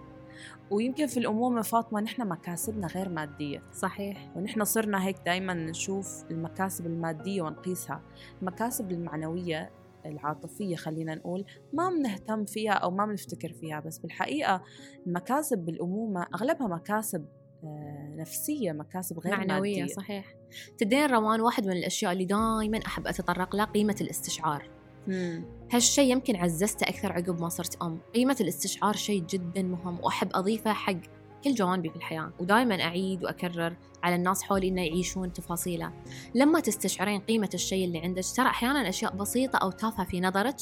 ويمكن 0.72 1.08
في 1.08 1.18
الأمومة 1.20 1.62
فاطمة 1.62 2.02
نحن 2.02 2.28
مكاسبنا 2.28 2.88
غير 2.88 3.10
مادية. 3.10 3.64
صحيح. 3.72 4.32
ونحن 4.36 4.64
صرنا 4.64 5.06
هيك 5.06 5.18
دايما 5.26 5.54
نشوف 5.54 6.24
المكاسب 6.32 6.86
المادية 6.86 7.42
ونقيسها. 7.42 8.02
المكاسب 8.42 8.92
المعنوية 8.92 9.72
العاطفية 10.06 10.76
خلينا 10.76 11.16
نقول 11.16 11.46
ما 11.74 11.90
بنهتم 11.90 12.46
فيها 12.46 12.74
أو 12.74 12.92
ما 12.92 13.06
بنفتكر 13.06 13.54
فيها. 13.54 13.80
بس 13.80 13.98
بالحقيقة 13.98 14.64
المكاسب 15.08 15.58
بالأمومة 15.58 16.28
أغلبها 16.36 16.68
مكاسب 16.68 17.26
آه، 17.64 18.16
نفسية 18.18 18.72
مكاسب 18.72 19.20
غير 19.20 19.38
معنوية 19.38 19.82
مادية. 19.82 19.94
صحيح. 19.94 20.41
تدين 20.78 21.06
روان 21.06 21.42
واحد 21.42 21.66
من 21.66 21.72
الأشياء 21.72 22.12
اللي 22.12 22.26
دائما 22.26 22.80
أحب 22.88 23.08
أتطرق 23.08 23.56
لها 23.56 23.66
قيمة 23.66 23.96
الاستشعار. 24.02 24.70
مم. 25.08 25.46
هالشيء 25.72 26.12
يمكن 26.12 26.36
عززته 26.36 26.84
أكثر 26.84 27.12
عقب 27.12 27.42
ما 27.42 27.50
صرت 27.50 27.82
أم. 27.82 28.00
قيمة 28.16 28.38
الاستشعار 28.42 28.96
شيء 28.96 29.24
جدا 29.24 29.64
مهم 29.64 30.00
وأحب 30.04 30.30
أضيفه 30.34 30.74
حق 30.74 30.98
كل 31.44 31.54
جوانبي 31.54 31.90
في 31.90 31.96
الحياة 31.96 32.34
ودائما 32.40 32.82
أعيد 32.82 33.24
وأكرر 33.24 33.76
على 34.04 34.16
الناس 34.16 34.44
حولي 34.44 34.68
إنه 34.68 34.82
يعيشون 34.82 35.34
تفاصيله. 35.34 35.94
لما 36.36 36.60
تستشعرين 36.60 37.22
قيمة 37.22 37.50
الشيء 37.54 37.86
اللي 37.86 38.00
عندك 38.00 38.24
ترى 38.36 38.46
أحيانا 38.46 38.90
أشياء 38.90 39.16
بسيطة 39.16 39.58
أو 39.58 39.72
تافهة 39.72 40.06
في 40.06 40.22
نظرك 40.22 40.56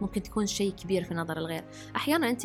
ممكن 0.00 0.22
تكون 0.22 0.46
شيء 0.46 0.72
كبير 0.72 1.04
في 1.04 1.14
نظر 1.14 1.36
الغير. 1.36 1.64
أحيانا 1.96 2.30
أنت 2.30 2.42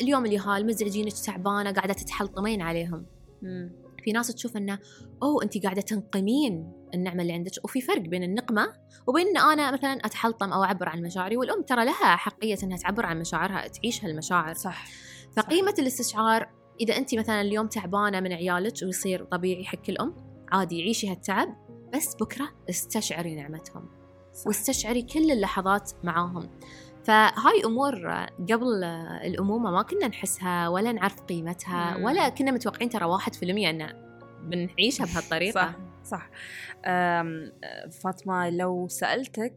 اليوم 0.00 0.26
اليهال 0.26 0.66
مزعجينك 0.66 1.12
تعبانة 1.12 1.72
قاعدة 1.72 1.94
تتحلطمين 1.94 2.62
عليهم. 2.62 3.06
مم. 3.42 3.87
في 4.08 4.12
ناس 4.12 4.26
تشوف 4.26 4.56
إنه 4.56 4.78
أوه 5.22 5.42
انت 5.42 5.62
قاعدة 5.64 5.80
تنقمين 5.80 6.72
النعمة 6.94 7.22
اللي 7.22 7.32
عندك. 7.32 7.50
وفي 7.64 7.80
فرق 7.80 8.00
بين 8.00 8.22
النقمة 8.22 8.72
وبين 9.06 9.26
إن 9.26 9.36
أنا 9.36 9.70
مثلا 9.70 9.92
أتحلطم 9.92 10.52
أو 10.52 10.64
أعبر 10.64 10.88
عن 10.88 11.02
مشاعري 11.02 11.36
والأم 11.36 11.62
ترى 11.62 11.84
لها 11.84 12.16
حقية 12.16 12.58
إنها 12.62 12.76
تعبر 12.76 13.06
عن 13.06 13.18
مشاعرها 13.18 13.68
تعيش 13.68 14.04
هالمشاعر 14.04 14.54
صح. 14.54 14.84
فقيمة 15.36 15.74
الاستشعار 15.78 16.48
إذا 16.80 16.96
انت 16.96 17.14
مثلا 17.14 17.40
اليوم 17.40 17.66
تعبانة 17.66 18.20
من 18.20 18.32
عيالك 18.32 18.74
ويصير 18.82 19.24
طبيعي 19.24 19.64
حق 19.64 19.82
الأم 19.88 20.16
عادي 20.52 20.82
عيشي 20.82 21.10
هالتعب 21.10 21.56
بس 21.94 22.14
بكرة 22.14 22.48
استشعري 22.70 23.34
نعمتهم. 23.34 23.88
صح. 24.34 24.46
واستشعري 24.46 25.02
كل 25.02 25.30
اللحظات 25.30 25.90
معاهم. 26.04 26.50
فهاي 27.08 27.64
أمور 27.64 28.08
قبل 28.52 28.84
الأمومة 29.24 29.70
ما 29.70 29.82
كنا 29.82 30.08
نحسها 30.08 30.68
ولا 30.68 30.92
نعرف 30.92 31.20
قيمتها. 31.20 31.96
ولا 31.96 32.28
كنا 32.28 32.50
متوقعين 32.50 32.90
ترى 32.90 33.04
واحد 33.04 33.34
في 33.34 33.44
المية 33.44 33.70
إن 33.70 33.92
بنعيشها 34.42 35.06
بهالطريقة. 35.06 35.52
صح 35.52 35.76
صح. 36.04 36.30
أم، 36.84 37.52
فاطمة 38.02 38.50
لو 38.50 38.88
سألتك 38.88 39.54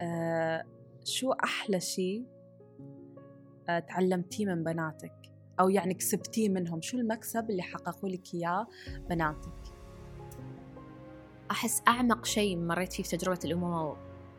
أه، 0.00 0.64
شو 1.04 1.32
أحلى 1.32 1.80
شيء 1.80 2.26
أه، 3.68 3.78
تعلمتيه 3.78 4.46
من 4.46 4.64
بناتك؟ 4.64 5.14
أو 5.60 5.68
يعني 5.68 5.94
كسبتيه 5.94 6.48
منهم 6.48 6.82
شو 6.82 6.96
المكسب 6.96 7.50
اللي 7.50 7.62
حققوا 7.62 8.08
لك 8.08 8.34
إياه 8.34 8.66
بناتك؟ 9.10 9.74
أحس 11.50 11.82
أعمق 11.88 12.24
شيء 12.24 12.56
مريت 12.56 12.92
فيه 12.92 13.02
في 13.02 13.16
تجربة 13.16 13.40
الأمومة 13.44 13.96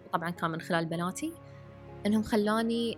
وطبعا 0.07 0.29
كان 0.29 0.51
من 0.51 0.61
خلال 0.61 0.85
بناتي 0.85 1.33
إنهم 2.05 2.23
خلاني 2.23 2.97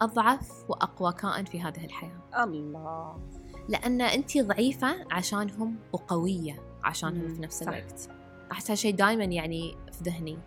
أضعف 0.00 0.70
وأقوى 0.70 1.12
كائن 1.12 1.44
في 1.44 1.60
هذه 1.60 1.84
الحياة. 1.84 2.44
الله. 2.44 3.20
لأن 3.68 4.00
انت 4.00 4.38
ضعيفة 4.38 5.06
عشانهم 5.10 5.76
وقوية 5.92 6.62
عشانهم 6.84 7.34
في 7.34 7.42
نفس 7.42 7.64
صح. 7.64 7.68
الوقت. 7.68 8.10
احس 8.52 8.70
هالشيء 8.70 8.94
دائما 8.94 9.24
يعني 9.24 9.74
في 9.92 10.04
ذهني. 10.04 10.38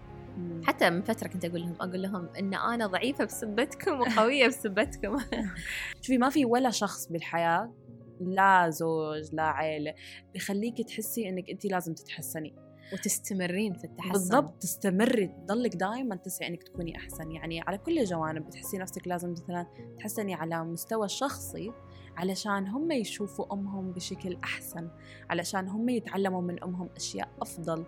حتى 0.63 0.89
من 0.89 1.01
فترة 1.01 1.27
كنت 1.27 1.45
أقول 1.45 1.61
لهم 1.61 1.75
أقول 1.81 2.01
لهم 2.01 2.29
إن 2.39 2.53
أنا 2.53 2.87
ضعيفة 2.87 3.25
بسبتكم 3.25 3.99
وقوية 3.99 4.47
بسبتكم. 4.47 5.17
شوفي 6.01 6.17
ما 6.17 6.29
في 6.29 6.45
ولا 6.45 6.69
شخص 6.69 7.07
بالحياة 7.07 7.73
لا 8.19 8.69
زوج 8.69 9.35
لا 9.35 9.43
عيلة 9.43 9.93
بخليك 10.35 10.81
تحسي 10.87 11.29
إنك 11.29 11.49
انت 11.49 11.65
لازم 11.65 11.93
تتحسني. 11.93 12.55
وتستمرين 12.93 13.73
في 13.73 13.83
التحسن. 13.83 14.11
بالضبط 14.11 14.61
تستمري 14.61 15.27
تضلك 15.27 15.75
دائما 15.75 16.15
تسعي 16.15 16.47
إنك 16.47 16.63
تكوني 16.63 16.97
أحسن. 16.97 17.31
يعني 17.31 17.61
على 17.61 17.77
كل 17.77 17.99
الجوانب 17.99 18.45
بتحسي 18.45 18.77
نفسك 18.77 19.07
لازم 19.07 19.31
مثلا 19.31 19.67
تحسني 19.97 20.33
على 20.33 20.63
مستوى 20.63 21.05
الشخصي 21.05 21.71
علشان 22.17 22.67
هم 22.67 22.91
يشوفوا 22.91 23.53
أمهم 23.53 23.91
بشكل 23.91 24.37
أحسن 24.43 24.89
علشان 25.29 25.67
هم 25.67 25.89
يتعلموا 25.89 26.41
من 26.41 26.63
أمهم 26.63 26.89
أشياء 26.95 27.29
أفضل. 27.41 27.85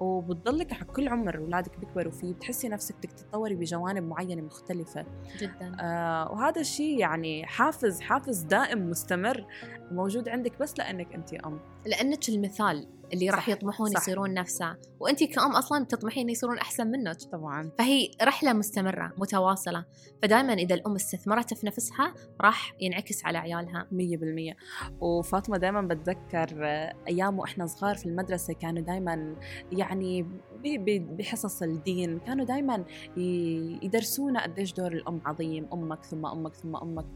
وبتضلك 0.00 0.72
على 0.72 0.84
كل 0.84 1.08
عمر 1.08 1.38
أولادك 1.38 1.78
بيكبروا 1.78 2.12
فيه 2.12 2.34
بتحسي 2.34 2.68
نفسك 2.68 2.96
بدك 2.96 3.12
تتطوري 3.12 3.54
بجوانب 3.54 4.02
معينة 4.08 4.42
مختلفة. 4.42 5.06
جدا. 5.38 5.76
آه 5.80 6.32
وهذا 6.32 6.60
الشيء 6.60 6.98
يعني 6.98 7.46
حافز 7.46 8.00
حافز 8.00 8.42
دائم 8.42 8.90
مستمر 8.90 9.46
موجود 9.90 10.28
عندك 10.28 10.58
بس 10.58 10.78
لأنك 10.78 11.14
انت 11.14 11.34
أم. 11.34 11.60
لأنك 11.86 12.28
المثال. 12.28 12.88
اللي 13.12 13.30
راح 13.30 13.48
يطمحون 13.48 13.90
صح. 13.90 14.00
يصيرون 14.02 14.34
نفسه. 14.34 14.76
وانت 15.00 15.24
كأم 15.24 15.52
أصلا 15.52 15.84
تطمحين 15.84 16.28
يصيرون 16.30 16.58
أحسن 16.58 16.86
منك. 16.86 17.16
طبعا. 17.32 17.70
فهي 17.78 18.10
رحلة 18.22 18.52
مستمرة 18.52 19.12
متواصلة. 19.18 19.84
فدائما 20.22 20.52
إذا 20.52 20.74
الأم 20.74 20.94
استثمرت 20.94 21.54
في 21.54 21.66
نفسها 21.66 22.14
راح 22.40 22.74
ينعكس 22.80 23.24
على 23.24 23.38
عيالها. 23.38 23.86
مية 23.92 24.16
بالمية. 24.16 24.56
وفاطمة 25.00 25.58
دايما 25.58 25.80
بتذكر 25.80 26.64
أيام 27.08 27.38
وإحنا 27.38 27.66
صغار 27.66 27.94
في 27.94 28.06
المدرسة 28.06 28.54
كانوا 28.54 28.82
دايما 28.82 29.36
يعني 29.72 30.26
بحصص 30.64 31.62
الدين. 31.62 32.18
كانوا 32.18 32.44
دايما 32.44 32.84
ي- 33.16 33.78
يدرسونا 33.82 34.42
قديش 34.42 34.72
دور 34.72 34.92
الأم 34.92 35.20
عظيم 35.24 35.66
أمك 35.72 36.04
ثم 36.04 36.26
أمك 36.26 36.54
ثم 36.54 36.76
أمك. 36.76 37.06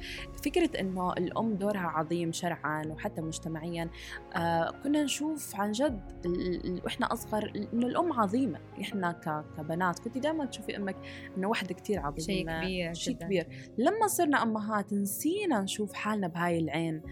فكرة 0.44 0.80
إنه 0.80 1.12
الأم 1.12 1.54
دورها 1.54 1.80
عظيم 1.80 2.32
شرعا 2.32 2.82
وحتى 2.86 3.20
مجتمعيا 3.20 3.90
آه 4.36 4.70
كنا 4.84 5.02
نشوف 5.02 5.56
عن 5.56 5.72
جد 5.72 6.00
وإحنا 6.84 7.12
أصغر 7.12 7.52
إنه 7.72 7.86
الأم 7.86 8.12
عظيمة. 8.12 8.60
إحنا 8.80 9.12
كبنات 9.58 9.98
كنت 9.98 10.18
دايما 10.18 10.44
تشوفي 10.44 10.76
أمك 10.76 10.96
إنه 11.36 11.48
وحدة 11.48 11.74
كتير 11.74 12.00
عظيمة. 12.00 12.20
شيء 12.26 12.46
كبير 12.62 12.94
شيء. 12.94 13.14
كبير. 13.16 13.46
لما 13.78 14.06
صرنا 14.06 14.42
أمهات 14.42 14.92
نسينا 14.92 15.60
نشوف 15.60 15.92
حالنا 15.92 16.28
بهاي 16.28 16.58
العين 16.58 17.02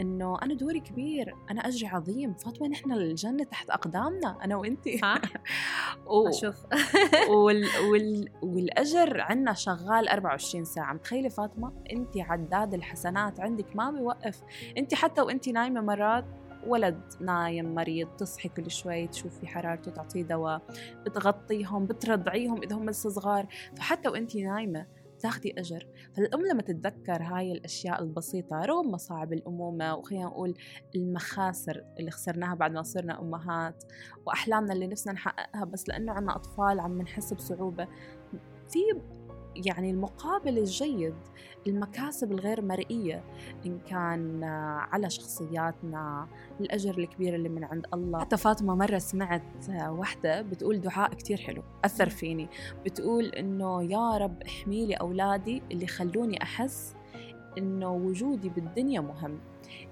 إنه 0.00 0.38
أنا 0.42 0.54
دوري 0.54 0.80
كبير 0.80 1.34
أنا 1.50 1.60
أجري 1.60 1.86
عظيم. 1.88 2.34
فاطمة 2.34 2.68
نحن 2.68 2.92
الجنة 2.92 3.44
تحت 3.44 3.70
أقدامنا 3.70 4.38
أنا 4.44 4.56
وإنتي. 4.56 4.98
صح؟ 4.98 5.20
و... 6.06 6.28
أشوف. 6.28 6.56
وال... 7.44 7.64
وال... 7.90 8.28
والأجر 8.42 9.20
عندنا 9.20 9.52
شغال 9.52 10.08
24 10.08 10.64
ساعة. 10.64 10.92
متخيلة 10.92 11.28
فاطمة؟ 11.28 11.72
انت 11.92 12.18
عداد 12.18 12.74
الحسنات 12.74 13.40
عندك 13.40 13.76
ما 13.76 13.90
بيوقف. 13.90 14.42
انت 14.78 14.94
حتى 14.94 15.20
وانت 15.20 15.48
نايمة 15.48 15.80
مرات 15.80 16.24
ولد 16.66 17.00
نايم 17.20 17.74
مريض 17.74 18.08
تصحي 18.08 18.48
كل 18.48 18.70
شوي 18.70 19.06
تشوفي 19.06 19.46
حرارته 19.46 19.90
تعطيه 19.90 20.22
دواء 20.22 20.62
بتغطيهم 21.06 21.86
بترضعيهم 21.86 22.62
إذا 22.62 22.76
هم 22.76 22.90
لسه 22.90 23.10
صغار. 23.10 23.46
فحتى 23.76 24.08
وانت 24.08 24.36
نايمة 24.36 24.86
تاخدي 25.22 25.60
أجر. 25.60 25.86
فالام 26.14 26.46
لما 26.46 26.62
تتذكر 26.62 27.22
هاي 27.22 27.52
الأشياء 27.52 28.02
البسيطة 28.02 28.60
رغم 28.60 28.90
مصاعب 28.90 29.32
الأمومة 29.32 29.94
وخلينا 29.94 30.24
نقول 30.24 30.54
المخاسر 30.94 31.84
اللي 31.98 32.10
خسرناها 32.10 32.54
بعد 32.54 32.72
ما 32.72 32.82
صرنا 32.82 33.20
أمهات 33.20 33.84
وأحلامنا 34.26 34.72
اللي 34.72 34.86
نفسنا 34.86 35.12
نحققها 35.12 35.64
بس 35.64 35.88
لأنه 35.88 36.12
عنا 36.12 36.36
أطفال 36.36 36.80
عم 36.80 37.02
نحس 37.02 37.32
بصعوبة 37.32 37.88
في 38.68 38.78
يعني 39.56 39.90
المقابل 39.90 40.58
الجيد 40.58 41.14
المكاسب 41.66 42.32
الغير 42.32 42.62
مرئية 42.62 43.24
إن 43.66 43.78
كان 43.78 44.44
آه، 44.44 44.86
على 44.92 45.10
شخصياتنا 45.10 46.28
الأجر 46.60 46.98
الكبير 46.98 47.34
اللي 47.34 47.48
من 47.48 47.64
عند 47.64 47.86
الله. 47.94 48.20
حتى 48.20 48.36
فاطمة 48.36 48.74
مرة 48.74 48.98
سمعت 48.98 49.68
آه، 49.70 49.92
وحدة 49.92 50.42
بتقول 50.42 50.80
دعاء 50.80 51.14
كتير 51.14 51.36
حلو 51.36 51.62
أثر 51.84 52.08
فيني. 52.08 52.48
بتقول 52.84 53.24
إنه 53.24 53.82
يا 53.82 54.16
رب 54.16 54.42
احمي 54.42 54.86
لي 54.86 54.94
أولادي 54.94 55.62
اللي 55.70 55.86
خلوني 55.86 56.42
أحس 56.42 56.94
إنه 57.58 57.92
وجودي 57.92 58.48
بالدنيا 58.48 59.00
مهم. 59.00 59.40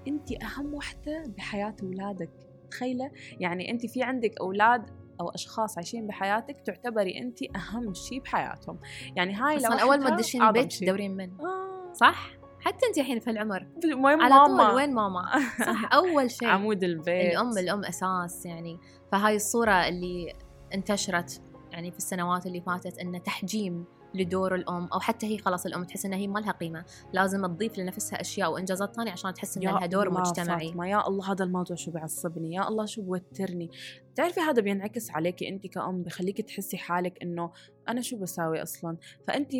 أنت 0.07 0.43
أهم 0.43 0.73
وحدة 0.73 1.23
بحياة 1.37 1.75
أولادك. 1.83 2.29
تخيلة؟ 2.71 3.11
يعني 3.39 3.71
أنت 3.71 3.85
في 3.85 4.03
عندك 4.03 4.39
أولاد 4.41 5.00
أو 5.21 5.29
أشخاص 5.29 5.77
عايشين 5.77 6.07
بحياتك 6.07 6.61
تعتبري 6.65 7.17
أنت 7.17 7.39
أهم 7.55 7.93
شيء 7.93 8.21
بحياتهم. 8.21 8.79
يعني 9.15 9.33
هاي 9.33 9.57
أصلا 9.57 9.81
أول 9.81 10.03
ما 10.03 10.09
تدشين 10.09 10.43
البيت. 10.43 10.73
تدورين 10.73 11.17
من؟ 11.17 11.31
آه. 11.41 11.93
صح؟ 11.93 12.31
حتى 12.59 12.85
أنت 12.87 12.97
الحين 12.97 13.19
في 13.19 13.29
العمر. 13.29 13.67
وين 13.85 14.21
على 14.21 14.33
ماما؟ 14.33 14.67
طول 14.67 14.75
وين 14.75 14.93
ماما؟ 14.93 15.31
صح 15.65 15.93
أول 15.93 16.31
شيء 16.39 16.47
عمود 16.47 16.83
البيت. 16.83 17.31
الأم 17.33 17.57
الأم 17.57 17.85
أساس 17.85 18.45
يعني. 18.45 18.79
فهاي 19.11 19.35
الصورة 19.35 19.87
اللي 19.87 20.33
انتشرت 20.73 21.41
يعني 21.71 21.91
في 21.91 21.97
السنوات 21.97 22.45
اللي 22.45 22.61
فاتت 22.61 22.97
أنه 22.97 23.17
تحجيم 23.17 23.85
لدور 24.13 24.55
الأم 24.55 24.87
أو 24.93 24.99
حتى 24.99 25.25
هي 25.25 25.37
خلاص 25.37 25.65
الأم 25.65 25.83
تحس 25.83 26.05
أنها 26.05 26.17
هي 26.17 26.27
ما 26.27 26.39
لها 26.39 26.51
قيمة. 26.51 26.85
لازم 27.13 27.45
تضيف 27.45 27.77
لنفسها 27.77 28.21
أشياء 28.21 28.53
وإنجازات 28.53 28.95
ثانية 28.95 29.11
عشان 29.11 29.33
تحس 29.33 29.57
أن 29.57 29.63
لها 29.63 29.85
دور 29.85 30.07
الله 30.07 30.19
مجتمعي. 30.19 30.67
فاطمة 30.67 30.87
يا 30.87 31.07
الله 31.07 31.31
هذا 31.31 31.45
الموضوع 31.45 31.75
شو 31.75 31.91
بيعصبني؟ 31.91 32.55
يا 32.55 32.67
الله 32.67 32.85
شو 32.85 33.01
بوترني؟ 33.01 33.69
بتعرفي 34.13 34.39
هذا 34.39 34.61
بينعكس 34.61 35.11
عليك 35.11 35.43
أنت 35.43 35.67
كأم 35.67 36.03
بخليك 36.03 36.41
تحسي 36.41 36.77
حالك 36.77 37.21
إنه 37.23 37.51
أنا 37.89 38.01
شو 38.01 38.17
بساوي 38.17 38.61
أصلا؟ 38.61 38.97
فأنت 39.27 39.53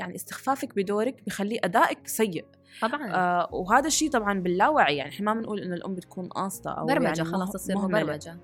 يعني 0.00 0.14
استخفافك 0.14 0.76
بدورك 0.76 1.22
بخلي 1.26 1.58
أدائك 1.64 2.08
سيء. 2.08 2.44
طبعا. 2.82 3.12
آه 3.14 3.48
وهذا 3.52 3.86
الشيء 3.86 4.10
طبعا 4.10 4.40
باللاوعي 4.40 4.96
يعني 4.96 5.10
إحنا 5.10 5.34
ما 5.34 5.40
بنقول 5.40 5.60
انه 5.60 5.74
الأم 5.74 5.94
بتكون 5.94 6.28
قاسطه 6.28 6.70
أو 6.70 6.86
برمجة 6.86 7.06
يعني 7.06 7.24
خلاص 7.24 7.52
تصير 7.52 7.76
مهملة. 7.76 8.02
مبرمجة. 8.02 8.38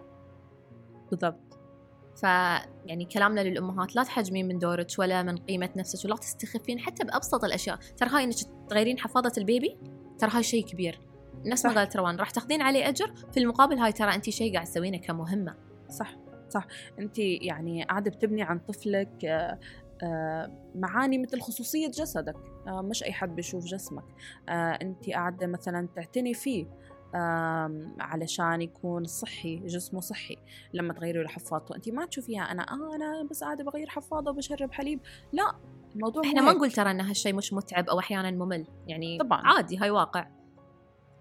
بالضبط. 1.11 1.62
ف 2.16 2.22
يعني 2.87 3.05
كلامنا 3.05 3.40
للأمهات 3.40 3.96
لا 3.96 4.03
تحجمين 4.03 4.48
من 4.48 4.59
دورك 4.59 4.87
ولا 4.98 5.22
من 5.22 5.37
قيمة 5.37 5.70
نفسك 5.77 6.05
ولا 6.05 6.16
تستخفين 6.16 6.79
حتى 6.79 7.05
بأبسط 7.05 7.44
الأشياء. 7.44 7.79
ترى 7.96 8.09
هاي 8.11 8.25
إنك 8.25 8.35
تغيرين 8.70 8.98
حفاضه 8.98 9.33
البيبي؟ 9.38 9.79
ترى 10.18 10.31
هاي 10.33 10.42
شيء 10.42 10.64
كبير. 10.64 11.01
نفس 11.46 11.66
ما. 11.66 11.75
قالت 11.75 11.96
روان 11.96 12.16
راح 12.16 12.31
تاخذين 12.31 12.62
عليه 12.62 12.88
أجر. 12.88 13.14
في 13.33 13.40
المقابل 13.40 13.79
هاي 13.79 13.92
ترى 13.92 14.14
انت 14.14 14.31
شيء 14.31 14.55
قاعد 14.55 14.66
تسوينه 14.66 14.98
كمهمة. 14.98 15.55
صح 15.90 16.16
صح. 16.48 16.66
انت 16.98 17.18
يعني 17.18 17.85
قاعدة 17.85 18.11
بتبني 18.11 18.42
عن 18.42 18.59
طفلك 18.59 19.25
آه، 19.25 19.59
آه، 20.03 20.53
معاني 20.75 21.18
مثل 21.18 21.40
خصوصية 21.40 21.88
جسدك. 21.88 22.37
آه، 22.66 22.83
مش 22.83 23.05
أي 23.05 23.12
حد 23.12 23.37
بيشوف 23.37 23.64
جسمك. 23.64 24.05
انت 24.48 25.11
قاعدة 25.11 25.46
مثلا 25.46 25.88
تعتني 25.96 26.35
فيه. 26.35 26.66
علشان 28.01 28.62
يكون 28.62 29.05
صحي 29.05 29.57
جسمه 29.57 30.01
صحي 30.01 30.37
لما 30.72 30.92
تغيري 30.92 31.22
له 31.22 31.29
حفاضته 31.29 31.77
انت 31.77 31.88
ما 31.88 32.07
تشوفيها 32.07 32.42
أنا 32.42 32.62
آه 32.62 32.94
أنا 32.94 33.27
بس 33.31 33.44
قاعدة 33.44 33.64
بغير 33.64 33.88
حفاضة 33.88 34.31
وبشرب 34.31 34.72
حليب 34.72 35.01
لا 35.33 35.55
الموضوع 35.94 36.22
إحنا 36.25 36.42
ما. 36.42 36.53
نقول 36.53 36.72
ترى 36.72 36.90
إن 36.90 37.01
هالشيء 37.01 37.35
مش 37.35 37.53
متعب 37.53 37.88
أو 37.88 37.98
أحيانا 37.98 38.31
ممل 38.31 38.66
يعني 38.87 39.18
طبعاً. 39.18 39.42
عادي 39.44 39.77
هاي 39.79 39.90
واقع 39.90 40.29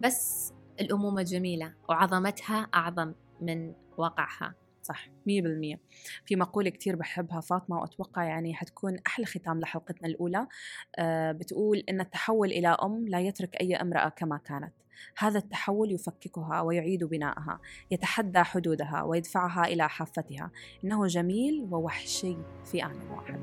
بس 0.02 0.54
الأمومة 0.82 1.22
جميلة 1.22 1.74
وعظمتها 1.90 2.68
أعظم 2.76 3.14
من 3.42 3.74
واقعها 3.98 4.56
صح 4.84 5.08
مية 5.28 5.42
بالمية. 5.42 5.80
في 6.26 6.36
مقولة 6.36 6.70
كتير 6.70 6.96
بحبها 6.96 7.42
فاطمة 7.42 7.80
وأتوقع 7.80 8.24
يعني 8.24 8.54
حتكون 8.54 8.98
أحلى 9.08 9.26
ختام 9.26 9.60
لحلقتنا 9.60 10.08
الأولى. 10.08 10.48
آه 11.00 11.32
بتقول 11.32 11.84
إن 11.90 12.02
التحول 12.02 12.52
إلى 12.52 12.68
أم 12.68 13.08
لا 13.08 13.20
يترك 13.20 13.56
أي 13.62 13.76
امرأة 13.76 14.10
كما 14.10 14.38
كانت. 14.38 14.74
هذا 15.18 15.40
التحول 15.40 15.92
يفككها 15.92 16.62
ويعيد 16.62 17.04
بناءها 17.04 17.60
يتحدى 17.92 18.40
حدودها 18.40 19.04
ويدفعها 19.04 19.66
إلى 19.66 19.90
حافتها. 19.90 20.52
إنه 20.84 21.08
جميل 21.08 21.68
ووحشي 21.72 22.38
في 22.66 22.86
آن 22.86 23.10
واحد. 23.10 23.42